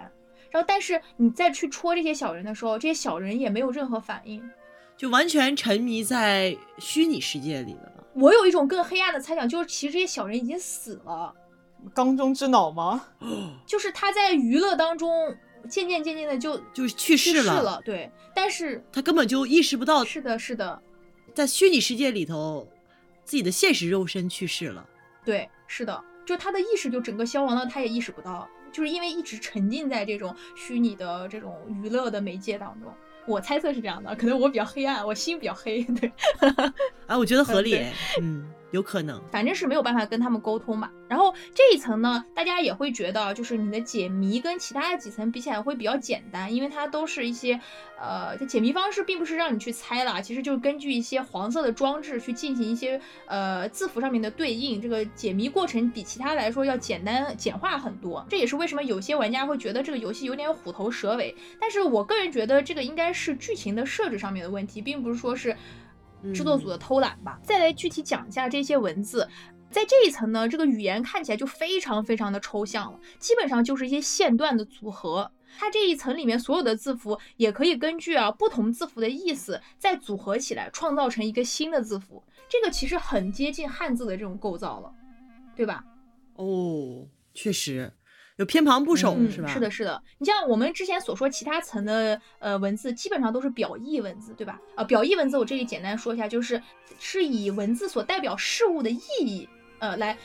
[0.50, 4.46] 然后，但是你再去戳这些小人的时候，这些小人也没有任何反应，
[4.94, 7.92] 就完全沉迷在虚拟世界里了。
[8.14, 11.34] 我有一种更黑暗的猜想，就是其实这些小人已经死了。
[11.92, 13.06] 缸中之脑吗？
[13.66, 15.36] 就是他在娱乐当中
[15.68, 20.80] 渐渐渐渐的就就去世了，对，但是他根本就意识不到，是的，是的，
[21.34, 22.68] 在虚拟世界里头，
[23.24, 24.86] 自己的现实肉身去世了，
[25.24, 32.92] 对，是的，就他的意识就整个消亡了，他也意识不到，就是因为一直沉浸在这种虚拟的这种娱乐的媒介当中。
[33.26, 36.12] 我猜测是这样的，可能我比较黑暗，我心比较黑，对，
[37.08, 37.82] 啊，我觉得合理，
[38.20, 38.50] 嗯。
[38.74, 40.90] 有可能，反正是没有办法跟他们沟通吧。
[41.08, 47.60] 然后这一层呢，大家也会觉得，就是你的解谜跟其他的几层比起来会比较简单，因为它都是一些，
[48.00, 54.80] 呃，解谜方式并不是让你去猜啦，其实就是根据一些黄色的装置去进行一些，呃，字符上面的对应。
[54.82, 58.26] 这个解谜过程比其他来说要简单简化很多。
[58.28, 61.36] 这也是为什么有些玩家会觉得这个游戏有点虎头蛇尾。
[61.60, 65.56] 但是我个人觉得这个应该是剧情的设置上面的问题，并不是说是。
[66.32, 67.38] 制作组的偷懒吧。
[67.42, 69.28] 再来具体讲一下这些文字，
[69.70, 75.30] 在这一层呢，这个语言看起来就非常非常的抽象了，基本上就是一些线段的组合。
[75.56, 82.22] 它这一层里面所有的字符也可以根据啊不同字符的意思再组合起来，创造成一个新的字符。
[82.48, 84.92] 这个其实很接近汉字的这种构造了，
[85.54, 85.84] 对吧？
[86.34, 87.92] 哦，确实。
[88.36, 89.48] 有偏旁部首是吧？
[89.48, 90.02] 是的，是的。
[90.18, 94.60] 你像我们之前所说其他层的呃文字，基本上都是表意文字，对吧？
[94.74, 96.60] 呃，表意文字我这里简单说一下，就是
[96.98, 100.18] 是以文字所代表事物的意义呃来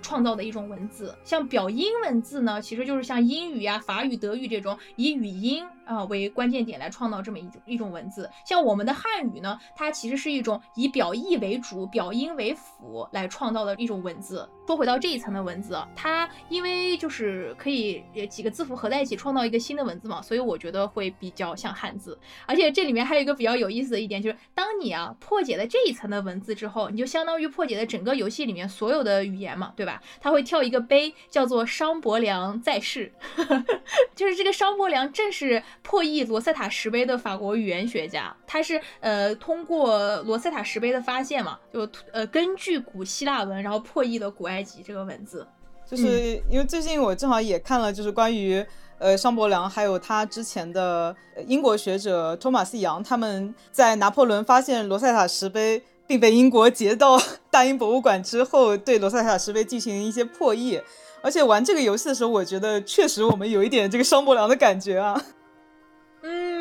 [0.00, 1.16] 创造的一种文字。
[1.24, 5.66] 像表音文字呢，其实就是像英语呀、法语、德语这种以语音。
[5.84, 14.48] 啊，为关键点来创造这么一种一种文字，像我们的汉语呢，它其实是一种以表意为主、表音为辅来创造的一种文字。
[14.66, 22.18] 说回到这一层的文字，它因为就是可以几个字符合在一起创造一个新的文字嘛，所以我觉得会比较像汉字。
[22.46, 30.00] 而且这里面还有一个比较有意思的一点，就是当你啊破解了这一层的文字之后，你就相当于破解了整个游戏里面所有的语言嘛，对吧？
[30.18, 33.12] 它会跳一个碑，叫做商伯良在世，
[34.16, 35.62] 就是这个商伯良正是。
[35.82, 45.46] 破译罗塞塔石碑的法国语言学家，他是呃通过罗塞塔石碑的发现嘛，就呃根据古希腊文，然后破译了古埃及这个文字。
[45.86, 48.64] 就是因为最近我正好也看了，就是关于。
[48.96, 51.14] 呃，商伯良还有他之前的
[51.48, 57.20] 英国学者托马斯杨，他们在拿破仑发现罗塞塔石碑并被英国劫到
[57.50, 60.80] 大英博物馆之后，对罗塞塔石碑进行一些破译。
[61.20, 65.20] 而且玩这个游戏的时候，我觉得确实我们有一点这个商伯良的感觉啊。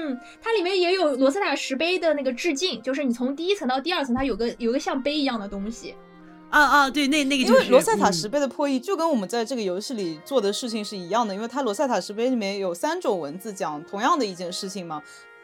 [0.03, 5.95] 嗯，它里面也有罗塞塔石碑的那个致敬，就是你从第一层到第二层，它有个有个像碑一样的东西。
[6.49, 15.01] 啊啊，对，那那个因为罗塞塔石碑的破译就跟我们在这个游戏里做的事情是一样的，因为它罗塞塔石碑里面有三种文字讲同样的一件事情嘛。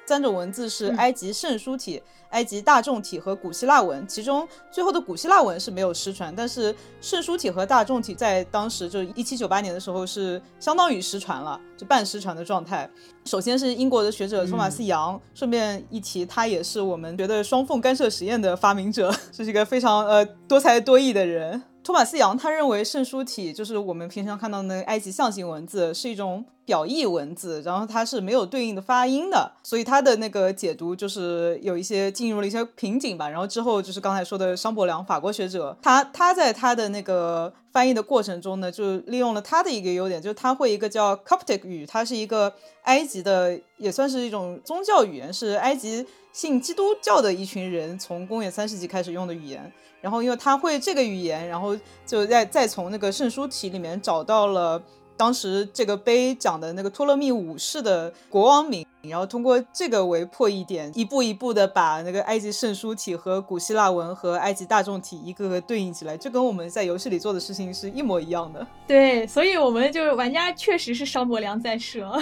[0.09, 2.01] 三种文字是埃及圣书体、
[2.31, 12.89] 埃及大众体和古希腊文，其中最后的古希腊文是没有失传，但是圣书体和大众体在当时就一七九八年的时候是相当于失传了，就半失传的状态。
[13.23, 21.61] 首先是英国的学者托马斯杨，顺便一提，他也是我们觉得双缝干涉实验的发明者， 这是一个非常呃多才多艺的人。
[21.89, 33.27] 托马斯杨他认为圣书体就是我们平常看到的埃及象形文字是一种表意文字，然后它是没有对应的发音的，所以他的那个解读就是有一些进入了一些瓶颈吧。
[33.27, 49.73] 然后之后就是刚才说的商伯良，法国学者，他他在他的那个翻译的过程中呢，就利用了他的一个优点，就是他会一个叫 Coptic 语，它是一个埃及的，也算是一种宗教语言，是埃及信基督教的一群人从公元三世纪开始用的语言。
[50.01, 51.75] 然后，因为他会这个语言，然后
[52.05, 54.81] 就再再从那个圣书体里面找到了
[55.17, 68.65] 当时这个碑讲的那个托勒密五世的国王名，然后通过这个为破译点，一步一步的把那个埃及圣书体和古希腊文和埃及大众体一个个对应起来，就跟我们在游戏里做的事情是一模一样的。
[68.87, 72.09] 对，所以我们就玩家确实是商伯良在设。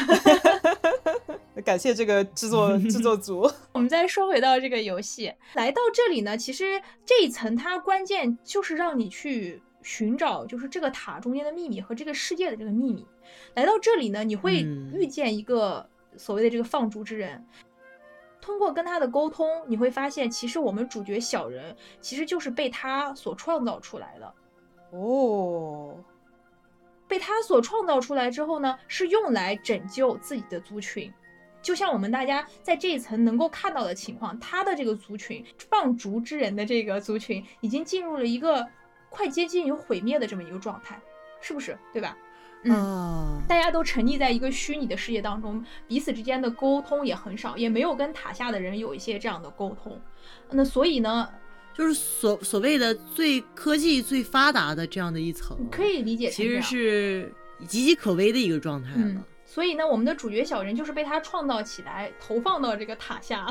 [1.63, 3.49] 感谢这个制作 制作组。
[3.73, 13.05] 我们再说回到这个游戏，来到这里呢，其实这一层它关键就是让你去寻找，就是这个塔中间的秘密和这个世界的这个秘密。
[13.55, 17.45] 来到这里呢，你会遇见一个所谓的这个放逐之人，
[18.39, 24.33] 通过跟他的沟通，你会发现，其实我们主角小人其实就是被他所创造出来的。
[24.91, 25.97] 哦，
[27.07, 31.11] 被他所创造出来之后呢，是用来拯救自己的族群。
[31.61, 38.65] 就像我们大家在这一层能够看到的情况，他的这个族群放逐之人的这个族群已经进入了一个
[39.09, 40.99] 快接近于毁灭的这么一个状态，
[41.41, 41.77] 是不是？
[41.91, 42.17] 对吧？
[42.63, 50.01] 嗯，大家都沉溺在一个虚拟的世界当中，彼此之间的沟通也很少，也没有跟塔下的人有一些这样的沟通。
[50.49, 51.29] 那所以呢，
[51.73, 57.31] 就是所所谓的最科技最发达的这样的一层，可以理解，其实是
[57.67, 59.23] 岌岌可危的一个状态了。
[59.49, 63.47] 所以呢，我们的主角小人就是被他创造起来，投放到这个塔下，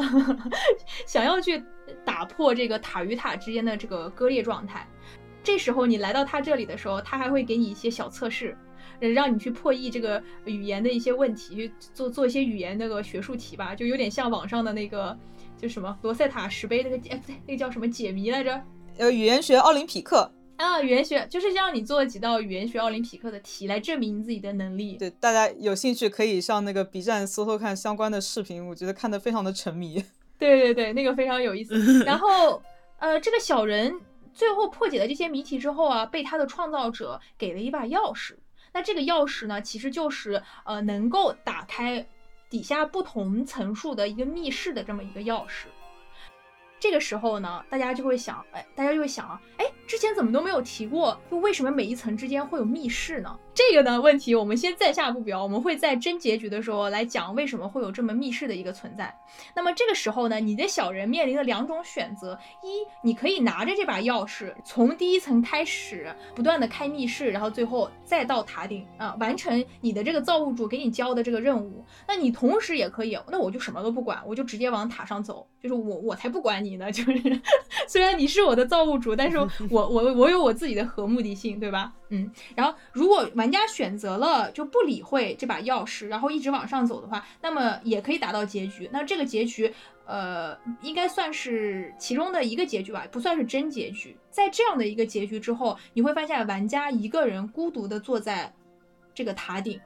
[1.07, 1.61] 想要去
[2.05, 4.87] 打破这个塔与塔之间的这个割裂状态。
[5.43, 8.55] 这时候你来到他这里的时候，他还会给你一些小测试，
[9.01, 15.19] 让你去破译这个语言的一些问题，做做一些语言那个学术题吧，就有点像网上的那个，
[15.57, 18.63] 就什么罗塞塔石碑那个，哎不对，那个叫什么解谜来着？
[18.99, 20.31] 呃，语言学奥林匹克。
[20.57, 24.97] 啊，语言学就是让你做几道语言学奥林匹克的题来证明自己的能力。
[24.97, 30.03] 对，大家有兴趣可以上那个 B 站搜搜看相关的视频，我觉得看的非常的沉迷。
[30.39, 31.75] 对对对，那个非常有意思。
[32.05, 32.63] 然后，
[32.99, 34.01] 呃，这个小人
[34.33, 38.35] 最后破解了这些谜题之后啊，被他的创造者给了一把钥匙。
[38.73, 42.07] 那这个钥匙呢，其实就是呃能够打开
[42.51, 45.67] 底下不同层数的一个密室的这么一个钥匙。
[46.79, 53.39] 这个时候呢，大家就会想，哎，大家就会想啊，哎，之前怎么都没有提过，就为什么每一层之间会有密室呢？
[53.57, 59.19] 这个呢问题，我们先暂下不表，我们会在真结局的时候来讲为什么会有这么密室的一个存在。
[59.55, 71.83] 那么这个时候呢，你的小人面临了两种选择：一，你可以拿着这把钥匙，从第一层开始不断的开密室，然后最后再到塔顶啊，完成你的这个造物主给你交的这个任务。
[72.07, 77.41] 那你同时也可以，那我就什么都不管，我就直接往塔上走，就是我我才不管你呢，就是
[77.89, 81.91] 虽然你是我的造物主，但是我我我有我自己的核目的性，对吧？
[82.09, 88.89] 嗯，然后如果玩家选择了就不理会这把钥匙，然后一直往上走的话，那么也可以达到结局。
[88.93, 89.75] 那这个结局，
[90.05, 94.17] 呃，应该算是其中的一个结局吧，不算是真结局。
[94.31, 98.55] 在这样的一个结局之后，你会发现玩家一个人孤独的坐在
[99.13, 99.81] 这个塔顶，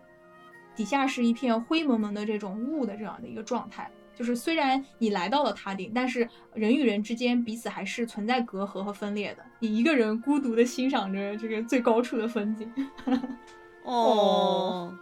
[0.77, 3.91] 底下是一片灰蒙蒙的这种雾的这样的一个状态。
[4.21, 9.43] 就是虽然你来到了塔顶，但是人与人之间彼此还是存在隔阂和分裂的。
[9.61, 12.71] 你一个人孤独的欣赏着这个最高处的风景。
[13.83, 14.95] 哦，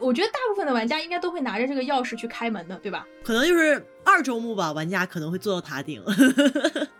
[0.00, 3.06] 我觉得大部分的玩家应该都会拿着这个钥匙去开门的，对吧？
[3.22, 6.02] 可能就是二周目吧，玩家可能会坐到塔顶。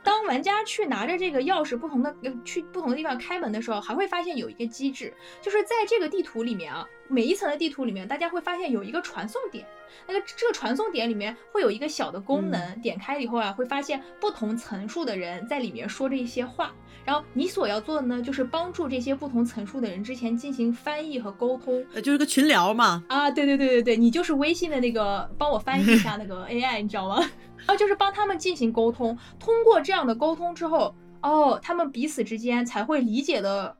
[0.04, 9.66] 当 当玩家去拿着这个钥匙不同的呃去不同的地方开门的时候，还会发现有一个机制，就是在这个地图里面啊，每一层的地图里面，大家会发现有一个传送点。
[10.06, 16.74] 那个这个传送点里面会有一个小的功能，点开以后啊，会发现不同层数的人在里面说着一些话，
[17.04, 21.84] 然后你所要做的呢，就是帮助这些不同层数的人之前进行翻译和沟通。
[21.94, 23.04] 呃，就是个群聊嘛。
[23.08, 27.20] 啊，对对对对对，你就是微信的那个帮我翻译一下那个 AI，你知道吗？
[27.56, 33.76] 然后就是帮他们进行沟通，通过这样的沟通之后，哦，他们彼此之间才会理解的。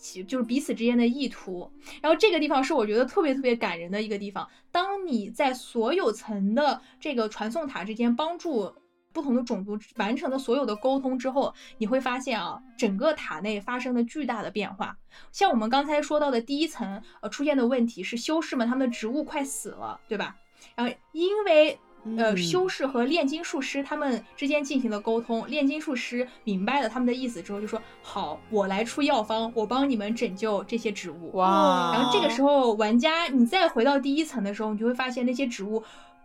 [0.00, 1.68] 其就是彼此之间的意图，
[2.00, 4.48] 然后这个地方是我觉得特别特别感人的一个地方。
[4.70, 8.72] 当你在所有层的这个传送塔之间帮助
[9.12, 14.96] 不同的种族完成了所有的沟通之后，你会发现啊，整个塔内发生了巨大的变化。
[15.32, 20.36] 像我们刚才说到的第一层，呃，出现的问题是修士们他们的植物快死了，对吧？
[20.74, 21.78] 然后因为
[22.16, 31.92] 呃，修士和炼金术师他们之间进行了沟通，炼金术师明白了他们的意思之后，就说：“好，我来出药方，我帮你们拯救这些植物。”哇！
[31.92, 35.82] 然后这个时候，玩家你再回到第一层的时候，你就会发现那些植物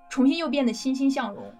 [0.09, 1.53] 重新又变得欣欣向荣。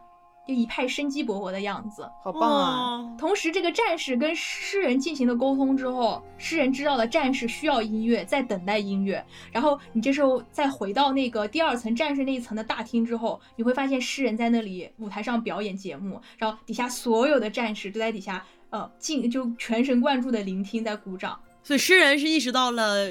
[0.46, 3.16] 就一派生机勃勃的样子，好棒啊！
[3.18, 9.26] 同时，这个战士跟诗人进行了沟通之后，诗人知道了战士需要音乐，在等待音乐。
[9.54, 21.40] 然后你这时候再回到那个第二层战士那一层的大厅之后，你会发现诗人在那里舞台上表演节目，然后底下所有的战士都在底下呃静就全神贯注的聆听，在鼓掌。
[21.64, 23.10] 所以诗人是意识到了，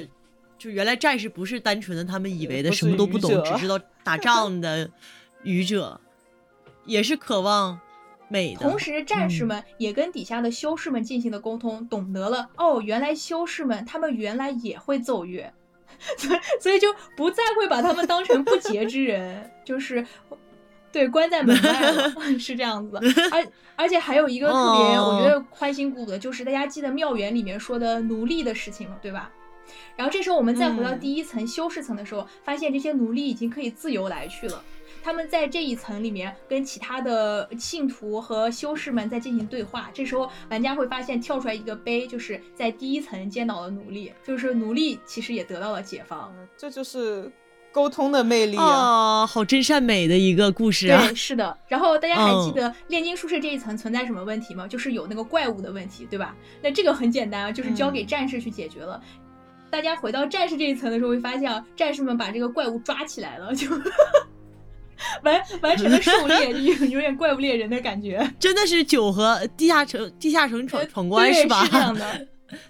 [0.59, 4.87] 就原来战士不是单纯的他们以为的什么都不懂，只知道打仗的
[5.41, 5.99] 愚者。
[6.85, 7.79] 也是渴望
[8.27, 15.53] 美的，同时战士们也跟底下的修士们进行了沟通，懂得了哦，原来修士们他们原来也会奏乐，
[16.17, 20.05] 所以所以就不再会把他们当成不洁之人，就是
[20.91, 22.99] 对关在门外了， 是这样子。
[23.31, 29.31] 而而且还有一个特别我觉得宽心鼓舞的，就是大家记得庙园里面说的奴隶的事情了，对吧？
[29.95, 34.63] 然后这时候我们再回到第一层修士层的时候，发现这些奴隶已经可以自由来去了。
[35.03, 47.29] 他们在这一层里面跟其他的信徒和修士们在进行对话，这时候玩家会发现跳出来一个碑，就是在第一层见到了奴隶，就是奴隶其实也得到了解放，这就是
[47.73, 49.27] 沟通的魅力啊！
[49.27, 51.05] 好真善美的一个故事啊！
[51.05, 51.57] 对，是的。
[51.67, 54.67] 然后大家还记得炼金术士这一层存在什么问题吗？
[54.67, 56.35] 就是有那个怪物的问题，对吧？
[56.61, 59.01] 那这个很简单啊，就是交给战士去解决了。
[59.69, 63.67] 大家回到战士这一层的时候，会发现啊，战士们把这个怪物抓起来了，就。
[65.23, 71.63] 完完成了狩猎， 有有点怪物猎人的感觉， 真的是酒和地下城地下城闯闯关是吧？
[71.65, 72.27] 是这样的，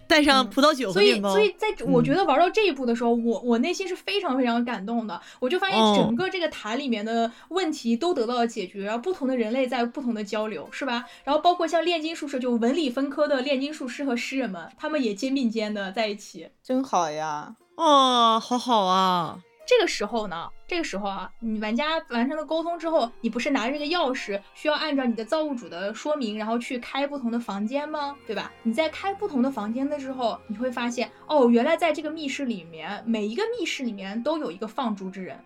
[0.07, 1.31] 带上葡萄酒和面包。
[1.33, 5.19] 所以，所以在我觉得玩到这一步的时候，我我内心是非常非常感动的。
[5.39, 11.05] 我就发现整个这个塔里面的问题都得到了解决，然后不同的人类在不同的交流，是吧？
[11.23, 17.55] 然后包括像炼金术士，就文理分科的炼金术师和诗人们，他们也肩并肩的在一起，真好呀！
[17.75, 19.39] 哦，好好啊。
[19.65, 28.15] 这个时候呢，这个时候啊，你玩家完成了沟通之后，你不是拿着这个钥匙，需要按照你的造物主的说明，然后去开不同的房间吗？
[28.25, 28.51] 对吧？
[28.63, 35.37] 你在开不同的房间的时候，你会发现，哦，原来在这个密室里面，每一个密室里面都有一个放逐之人，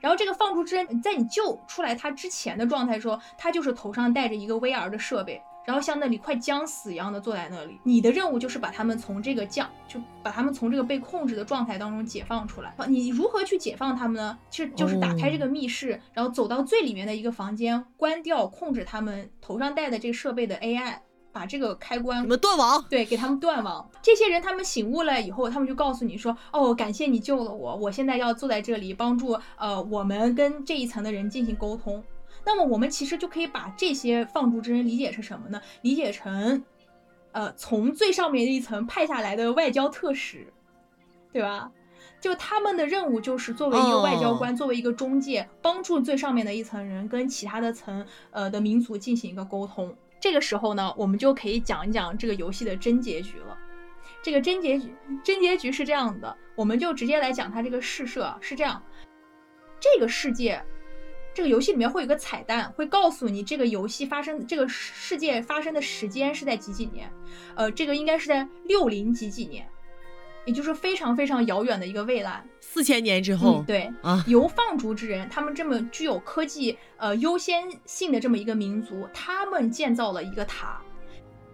[0.00, 5.42] 然后这个放逐之人，在你救出来他之前的状态时候，他就是头上戴着一个 VR 的设备。
[5.66, 12.72] 然后像那里快将死一样的坐在那里，你的任务就是把他们从这个将，就把他们从这个被控制的状态当中解放出来。
[12.88, 14.38] 你如何去解放他们呢？
[14.48, 20.98] 其实就是打开这个密室，然后走到最里面的一个房间，关掉控制他们头上戴的这个设备的 AI，
[21.32, 22.84] 把这个开关你们断网？
[22.88, 23.90] 对，给他们断网。
[24.00, 32.02] 这些人他们醒悟了以后，他们就告诉你说：“哦，感谢你救了我，我现在要坐在这里帮助呃我们跟这一层的人进行沟通。”
[32.46, 35.60] 那么我们其实就可以把这些放逐之人理解成什么呢？
[35.82, 36.64] 理解成，
[37.32, 40.46] 呃，从最上面的一层派下来的外交特使，
[41.32, 41.72] 对吧？
[42.20, 49.94] 就他们的任务就是作为一个外交官，作为一个中介，帮助最上面的一层人跟其他的层呃的民族进行一个沟通。
[50.20, 53.58] 这个时候呢，我们就可以讲一讲这个游戏的真结局了。
[54.22, 58.80] 这个真结局，真结局是这样的，我们就直接来讲它这个试射是这样，
[59.80, 60.64] 这个世界。
[61.36, 67.12] 这个游戏里面会有个彩蛋，会告诉你这个游戏发生这个世界发生的时间是在几几年，
[67.54, 69.68] 呃，这个应该是在六零几几年，
[70.46, 73.62] 也就是非常非常遥远的一个未来，四千年之后。
[73.66, 80.80] 对啊，由放逐之人，他们这么具有科技呃优先性的这么一个民族，他们建造了一个塔，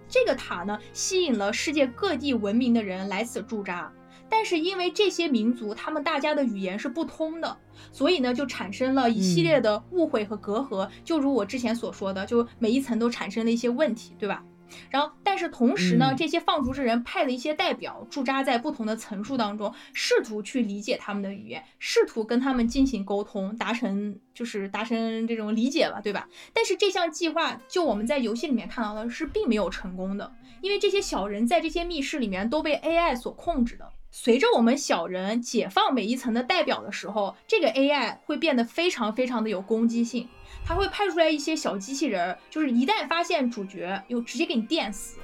[0.09, 3.93] 这个塔呢吸引了世界各地文明的人来此驻扎。
[4.33, 7.55] 但是因为这些民族他们大家的语言是不通的，
[7.93, 10.89] 所以呢就产生了一系列的误会和隔阂。
[11.05, 14.43] 就如我之前所说的，就每一层都产生了一些问题，对吧？
[14.89, 26.27] 然后，但是同时呢，嗯这些放逐之人派了一些代表驻扎在不同的层数当中，试图去理解他们的语言，试图跟他们进行沟通，达成就是达成这种理解吧，对吧？
[26.55, 30.33] 但是这项计划，就我们在游戏里面看到的是并没有成功的，
[30.63, 33.87] 因为这些小人在这些密室里面都被 AI 所控制的。
[34.15, 40.29] 随着我们小人解放每一层的代表的时候，这个 AI 会变得非常非常的有攻击性，
[40.67, 45.19] 它会派出来一些小机器人儿，就是一旦发现主角，又直接给你电死。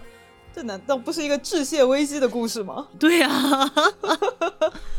[0.54, 2.88] 这难道不是一个致谢危机的故事吗？
[2.98, 3.28] 对 呀、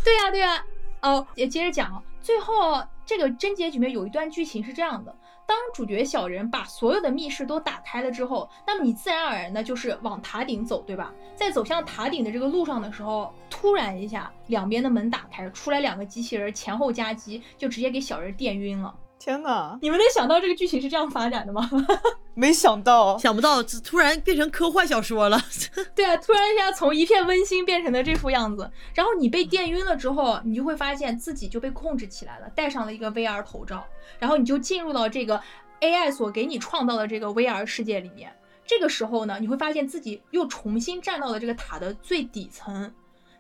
[0.03, 0.64] 对呀、对呀、
[1.02, 5.16] 哦，也接着讲，最后这个真结局里面有一段剧情是这样的：
[5.50, 11.12] 当主角小人把所有的密室都打开了之后，那么你自然而然的就是往塔顶走，对吧？
[11.34, 18.94] 在走向塔顶的这个路上的时候，突然一下，两边的门打开，出来两个机器人前后夹击，就直接给小人电晕了。
[19.20, 21.70] 天哪，你们能想到这个剧情是这样发展的吗？
[22.34, 25.38] 没想到，想不到这突然变成科幻小说了。
[25.94, 33.86] 对啊，突然一下从一片温馨变成了这副样子，然后你被电晕了之后，你就会发现自己就被控制起来了，戴上了一个 VR 头罩，
[34.20, 35.41] 然后你就进入到这个
[35.82, 38.34] AI 所给你创造的这个 VR 世界里面。
[38.66, 42.94] 这个时候呢，你会发现自己又重新站到了这个塔的最底层，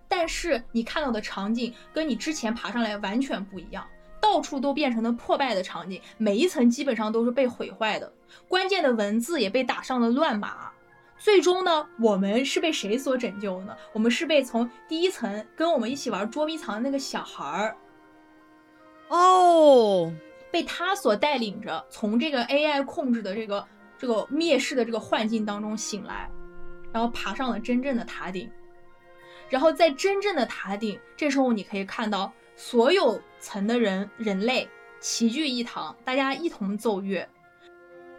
[0.09, 3.87] 但是你看到的场景跟你之前爬上来完全不一样。
[4.21, 8.11] 到处都变成了破败的场景，每一层基本上都是被毁坏的，
[8.47, 10.71] 关键的文字也被打上了乱码。
[11.17, 13.75] 最终呢，我们是被谁所拯救呢？
[13.91, 17.75] 我们是被从第一层跟我们一起玩捉迷藏的那个小孩儿，
[19.09, 20.13] 哦，
[20.49, 23.67] 被他所带领着，从这个 AI 控制的这个
[23.97, 26.31] 这个灭世的这个幻境当中醒来，
[26.93, 28.49] 然后爬上了真正的塔顶。
[29.49, 34.67] 然后在真正的塔顶，这时候你可以看到所有层的人人类
[34.99, 37.27] 齐聚一堂，大家一同奏乐，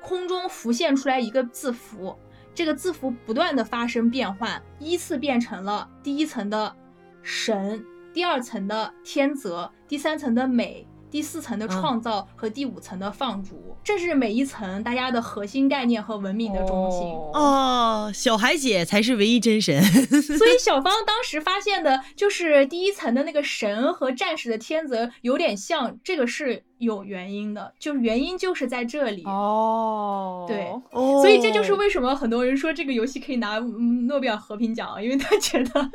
[0.01, 2.19] 空中浮现出来一个字符，
[2.55, 6.75] 这个字符不断的发生变换，依次变成了第一层的
[7.23, 17.01] 神，第二层的天泽，第三层的美，第四层的创造和第五层的放逐，这是每一层大家的核心概念和文明的中心。
[17.01, 19.82] 哦哦，小海姐才是唯一真神。
[20.23, 29.24] 所以小芳当时发现的就是第一层的那个神和战士的天泽有点像，这个是有原因的，就是原因就是在这里。
[29.24, 35.91] 哦，对哦，所以这就是为什么很多人说这个游戏可以拿嗯诺贝尔和平奖，因为他觉得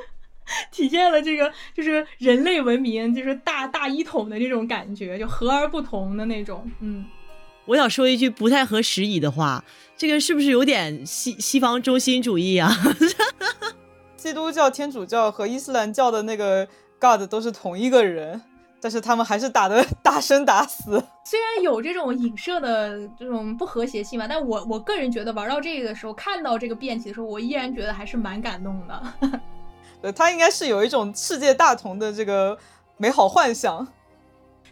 [0.71, 6.69] 体现了这个就是人类文明就是大大一统的这种感觉，就和而不同的那种。
[6.79, 7.05] 嗯，
[7.65, 9.63] 我想说一句不太合时宜的话，
[9.97, 12.71] 这个是不是有点西西方中心主义啊？
[14.15, 16.67] 基督教、天主教和伊斯兰教的那个
[16.99, 18.41] God 都是同一个人，
[18.81, 21.03] 但是他们还是打的大生打死。
[21.25, 29.13] 虽然有这种影射的这种不和谐性吧，但我我个人觉得玩到这个的时候，看到这个变体的时候，我依然觉得还是蛮感动的。
[30.05, 32.55] 对他应该是有一种世界大同的这个
[32.97, 33.87] 美好幻想。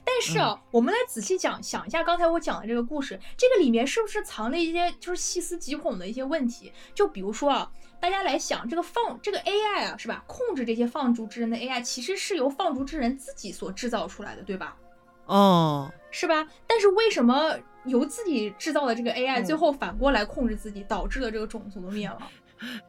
[0.05, 6.72] 但是啊，我们来仔细讲想一下刚才我讲的这个故事，这个里面是不是藏了一些就是细思极恐的一些问题？
[6.93, 10.23] 就比如说啊，大家来想这个放这个 AI 啊，是吧？
[10.27, 14.77] 控制这些放逐之人的 AI，其实是由放逐之人自己所制造出来的，对吧？
[15.26, 16.45] 哦，是吧？
[16.68, 22.22] 但是为什么由自己制造的这个 AI，、嗯最后反过来控制自己，导致了这个种族的灭亡？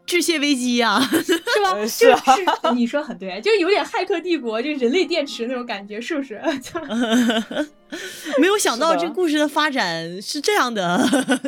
[0.06, 1.72] 致谢危机呀、 是吧？
[1.74, 6.40] 呃就是啊是你说很对，就是有点骇客帝国，就人类电池那种感觉，是不是？
[8.40, 10.98] 没有想到这故事的发展是这样的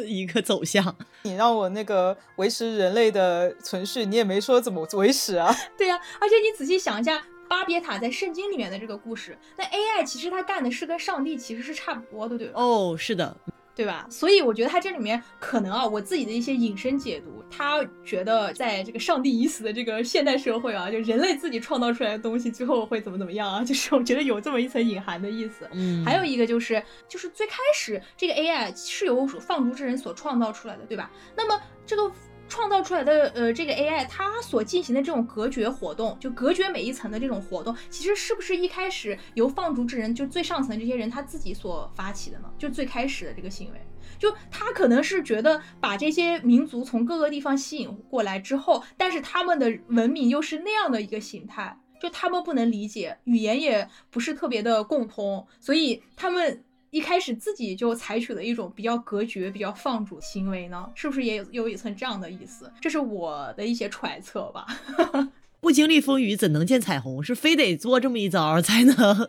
[0.07, 0.97] 一个走向。
[1.23, 5.53] 你让我那个维持人类的存续，你也没说怎么维持啊。
[5.77, 12.53] 对呀、而且你仔细想一下，巴别塔在圣经里面的这个故事，那 AI 其实它干的是跟上帝其实是差不多的，对吧？
[12.61, 13.36] 哦，是的，
[13.77, 14.07] 对吧？
[14.09, 23.62] 所以我觉得他这里面可能啊，我自己的一些引申解读，他觉得在这个上帝已死的这个现代社会啊，就人类自己创造出来的东西，最后会怎么怎么样啊？
[23.65, 25.69] 就是我觉得有这么一层隐含的意思。
[25.73, 31.11] 嗯，还有一个就是，就是最开始这个 AI 是由放逐之人所创造出来的，对吧？
[31.36, 32.11] 那么这个
[32.48, 42.51] 创造出来的呃这个 AI，它所进行的这种隔绝活动，就隔绝每一层的这种活动，其实是不是一开始由放逐之人，就最上层这些人他自己所发起的呢？
[42.59, 43.81] 就最开始的这个行为。
[44.18, 56.64] 就他可能是觉得把这些民族从各个地方吸引过来之后，但是他们的文明又是那样的一个形态，就他们不能理解，语言也不是特别的共通，所以他们
[56.97, 60.89] 一开始自己就采取了一种比较隔绝、比较放逐行为呢？
[60.94, 62.73] 是不是也有有一层这样的意思？
[62.81, 64.66] 这是我的一些揣测吧。
[65.60, 67.23] 不经历风雨怎能见彩虹？
[67.23, 69.28] 是非得做这么一招才能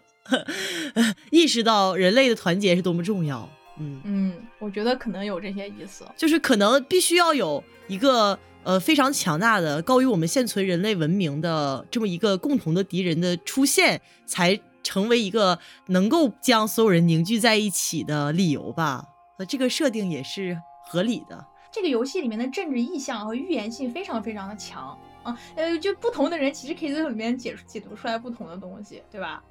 [1.30, 3.50] 意识到人类的团结是多么重要。
[3.78, 6.06] 嗯，嗯，我觉得可能有这些意思。
[6.16, 14.58] 就是可能必须要有一个呃非常强大的、高于我们现存人类文明的这么一个共同的敌人的出现，才
[14.88, 19.06] 成为一个能够将所有人凝聚在一起的理由吧。
[19.38, 21.46] 呃，这个设定也是合理的。
[21.70, 29.44] 这个游戏里面的政治意向和预言性非常非常的强啊，呃，就不同的人其实可以在里面解解读出来不同的东西，对吧？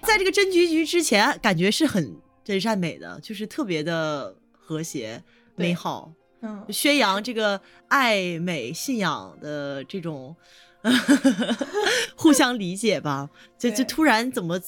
[0.00, 5.22] 在这个真局局之前，感觉是很真善美的，就是特别的和谐
[5.54, 10.34] 美好，嗯，宣扬这个爱美信仰的这种
[12.16, 13.28] 互相理解吧。
[13.58, 14.60] 就就突然怎么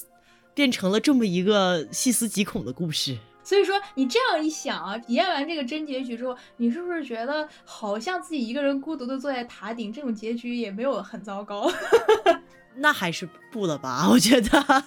[0.53, 3.17] 变成了这么一个细思极恐的故事？
[3.43, 11.71] 所以说你这样一想啊，体验完这个真结局之后，你是不是觉得好像自己一个人孤独的坐在塔顶，这种结局也没有很糟糕？
[12.77, 14.09] 那还是不了吧？
[14.09, 14.83] 我觉得。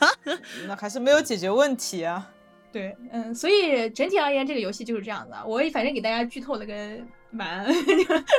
[0.67, 2.29] 那还是没有解决问题啊。
[2.71, 5.43] 对，嗯，所以整体而言，这个游戏就是这样子啊。
[5.47, 6.75] 我也反正给大家剧透了个
[7.31, 7.67] 蛮，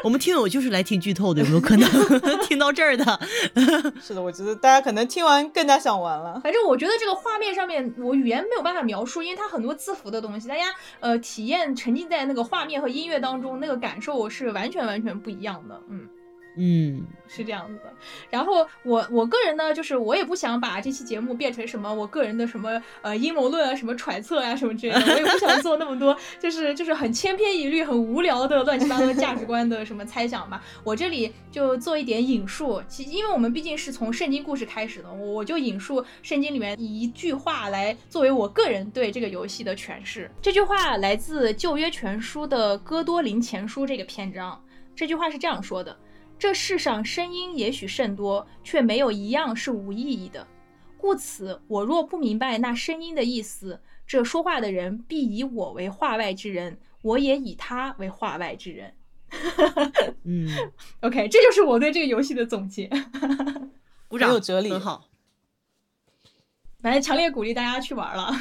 [0.04, 1.90] 我们听友就是来听剧透的，有没有可能
[2.46, 3.20] 听到这儿的？
[4.02, 6.40] 是的，我觉得大家可能听完更加想玩了。
[6.44, 10.64] 反正我觉得这个画面上面，我语言没有办法描述，因为它很多字符的东西，大家
[11.00, 15.82] 呃体验沉浸在那个画面和音乐当中，那个感受是完全完全不一样的。
[15.90, 16.08] 嗯。
[16.56, 17.94] 嗯，是这样子的，
[18.30, 30.62] 然后我我个人呢，就是我也不想把这期节目变成什么我个人的什么呃阴谋论啊、什么揣测啊什么之类的，我也不想做那么多，就是就是很千篇一律、很无聊的乱七八糟价值观的什么猜想吧。
[30.84, 40.30] 我这里就做一点引述，其因为我们毕竟是从圣经故事开始的，我我就引述圣经里面一句话来作为我个人对这个游戏的诠释。
[40.42, 44.62] 这句话来自旧约全书的哥多林前书这个篇章，
[44.96, 45.96] 这句话是这样说的。
[46.40, 50.48] 这世上声音也许甚多，却没有一样是无意义的。
[50.98, 58.94] 故此，我若不明白那声音的意思，这说话的人必以我为话外之人，我也以他为话外之人。
[60.24, 60.49] 嗯
[61.02, 62.90] ，OK，这就是我对这个游戏的总结。
[64.07, 65.10] 鼓掌，很有哲理很好。
[66.82, 68.34] 反正强烈鼓励大家去玩了。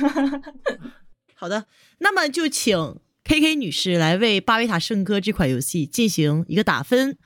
[1.35, 1.67] 好的，
[1.99, 7.19] 那么就请 K K 女士来为《巴维塔圣歌》这款游戏进行一个打分。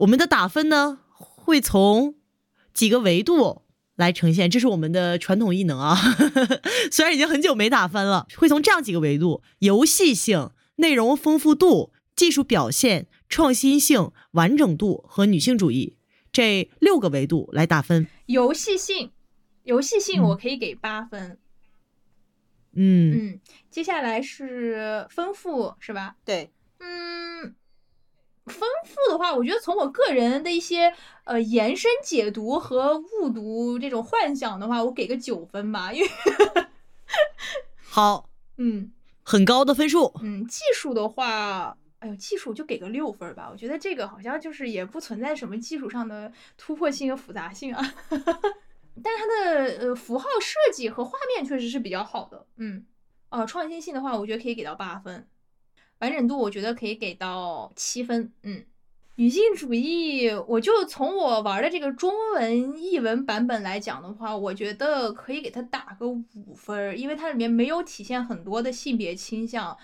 [0.00, 2.14] 我们的打分呢，会从
[2.72, 3.62] 几个维度
[3.96, 5.96] 来呈现，这是我们的传统异能啊。
[6.90, 15.96] 虽然已经很久没打分了，会从这样几个维度：游戏性、内容丰富度、技术表现、创新性、完整度和女性主义
[16.32, 18.06] 这六个维度来打分。
[18.24, 19.10] 游戏性，
[19.64, 21.38] 游戏性我可以给八分。
[22.72, 26.16] 嗯嗯，接下来是丰富，是吧？
[26.24, 27.54] 对，嗯，
[28.50, 30.92] 丰富的话，我觉得从我个人的一些
[31.24, 36.08] 呃延伸解读和误读这种幻想的话，我给个九分吧，因为
[37.82, 38.28] 好，
[38.58, 40.12] 嗯很高的分数。
[40.22, 41.76] 嗯，技术的话。
[42.00, 52.86] 哎呦，技术就给个六分吧，我觉得这个好像就是也不存在什么技术上的突破性和复杂性啊， 但它的呃符号设计和画面确实是比较好的，嗯，
[53.28, 55.28] 哦，创新性的话，我觉得可以给到八分，
[56.00, 58.62] 完整度我觉得可以给到七分，嗯，
[59.16, 69.76] 女性主义，我就从我玩的这个中文译文版本来讲的话，我觉得可以给它打个五分儿，因为它里面没有体现很多的性别倾向。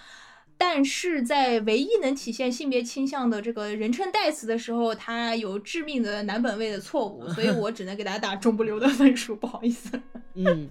[0.59, 10.01] 但是在唯一能体现性别倾向的这个人称代词的时候，它有致命的男本位的错误，所以 我只能给它打中不溜的分数，不好意思。
[10.33, 10.71] 嗯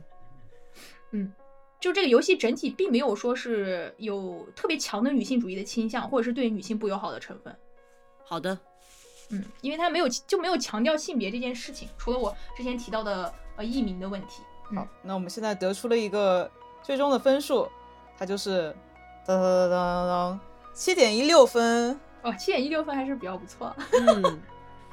[1.11, 1.31] 嗯
[1.79, 7.55] 就这个游戏整体并没有说是有特别强的女性主义的倾向，或者是对女性不友好的成分。
[8.23, 8.57] 好的，
[9.29, 14.41] 嗯，因为它没有就没有强调性别这件事情，除了我之前提到的呃译名的问题。
[14.71, 16.49] 嗯好，那我们现在得出了一个
[16.81, 17.69] 最终的分数，
[18.17, 18.75] 它就是
[19.27, 20.39] 当当当当当
[20.73, 21.99] 七点一六分。
[22.23, 23.71] 哦，七点一六分还是比较不错。
[23.93, 24.41] 嗯，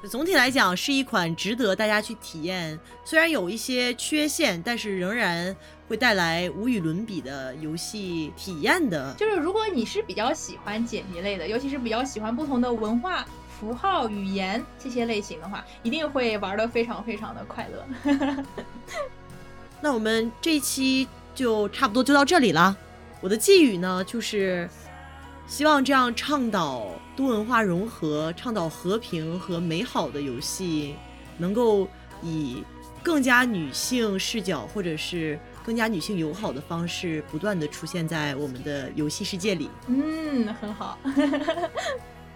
[0.09, 5.55] 总体来讲是一款值得大家去体验，虽然有一些缺陷，但是仍然
[5.89, 9.15] 会带来无与伦比的游戏体验的。
[9.15, 13.25] 就是如果你是比较喜欢解谜类的，尤其是比较喜欢不同的文化、
[13.61, 18.45] 符号、语言这些类型的话，一定会玩的非常非常的快乐。
[19.81, 22.77] 那我们这一期就差不多就到这里了。
[23.21, 24.69] 我的寄语呢，就是
[25.47, 26.87] 希望这样倡导
[27.23, 30.97] 多文化融合、倡导和平和美好的游戏，
[31.39, 31.87] 能够
[32.21, 32.65] 以
[33.01, 39.71] 更加女性视角或者是更加女性友好的方式，不断的出现在我们的游戏世界里。
[39.87, 40.99] 嗯，很好。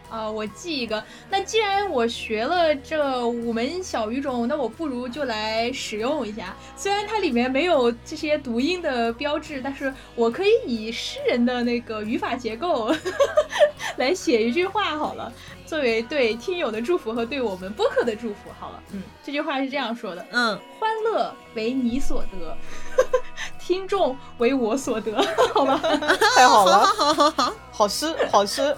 [0.09, 1.03] 啊，我记一个。
[1.29, 6.57] 那既然我学了这五门小语种，那我不如就来使用一下。
[6.77, 12.95] 虽然它里面没有这些读音的标志，但是我可以以诗人的那个语法结构
[13.97, 15.33] 来写一句话好了，
[15.67, 18.51] 作为对听友的祝福和对我们播客的祝福。
[18.59, 22.57] 好了，嗯，这句话是这样说的：嗯，欢乐为你所得，
[23.59, 25.13] 听众为我所得，
[25.53, 25.79] 好吧？
[26.37, 28.75] 太好了， 好好好，好诗，好诗。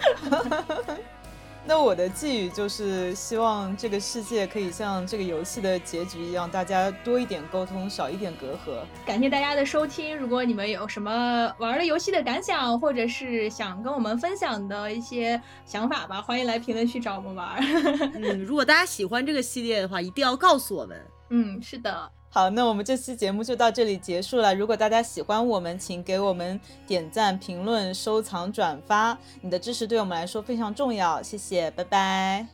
[1.68, 8.80] 那我的寄语就是希望这个世界可以像这个游戏的结局一样，大家多一点沟通，少一点隔阂。
[9.04, 10.16] 感谢大家的收听。
[10.16, 17.62] 如果你们有什么玩了游戏的感想，或者是想跟我们分享的一些想法吧，欢迎来评论区找我们玩。
[18.16, 20.98] 嗯，如果大家喜欢这个系列的话，一定要告诉我们。
[21.28, 22.10] 嗯，是的。
[22.38, 24.54] 好，那我们这期节目就到这里结束了。
[24.54, 31.20] 如果大家喜欢我们，请给我们点赞、评论、收藏、转发，你的支持对我们来说非常重要。
[31.20, 32.46] 谢谢，拜拜。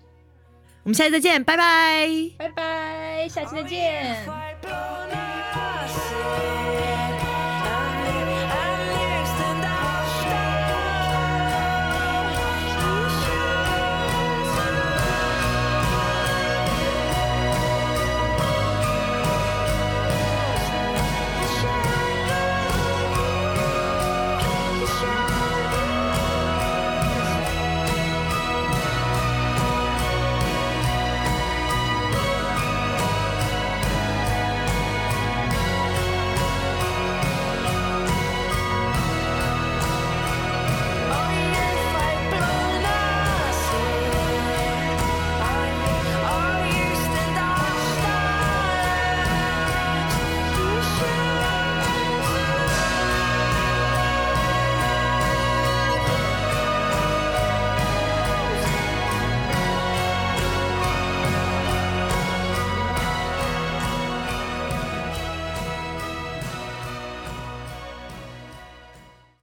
[0.84, 2.08] 我们下期再见，拜拜，
[2.38, 4.24] 拜拜，下期再见。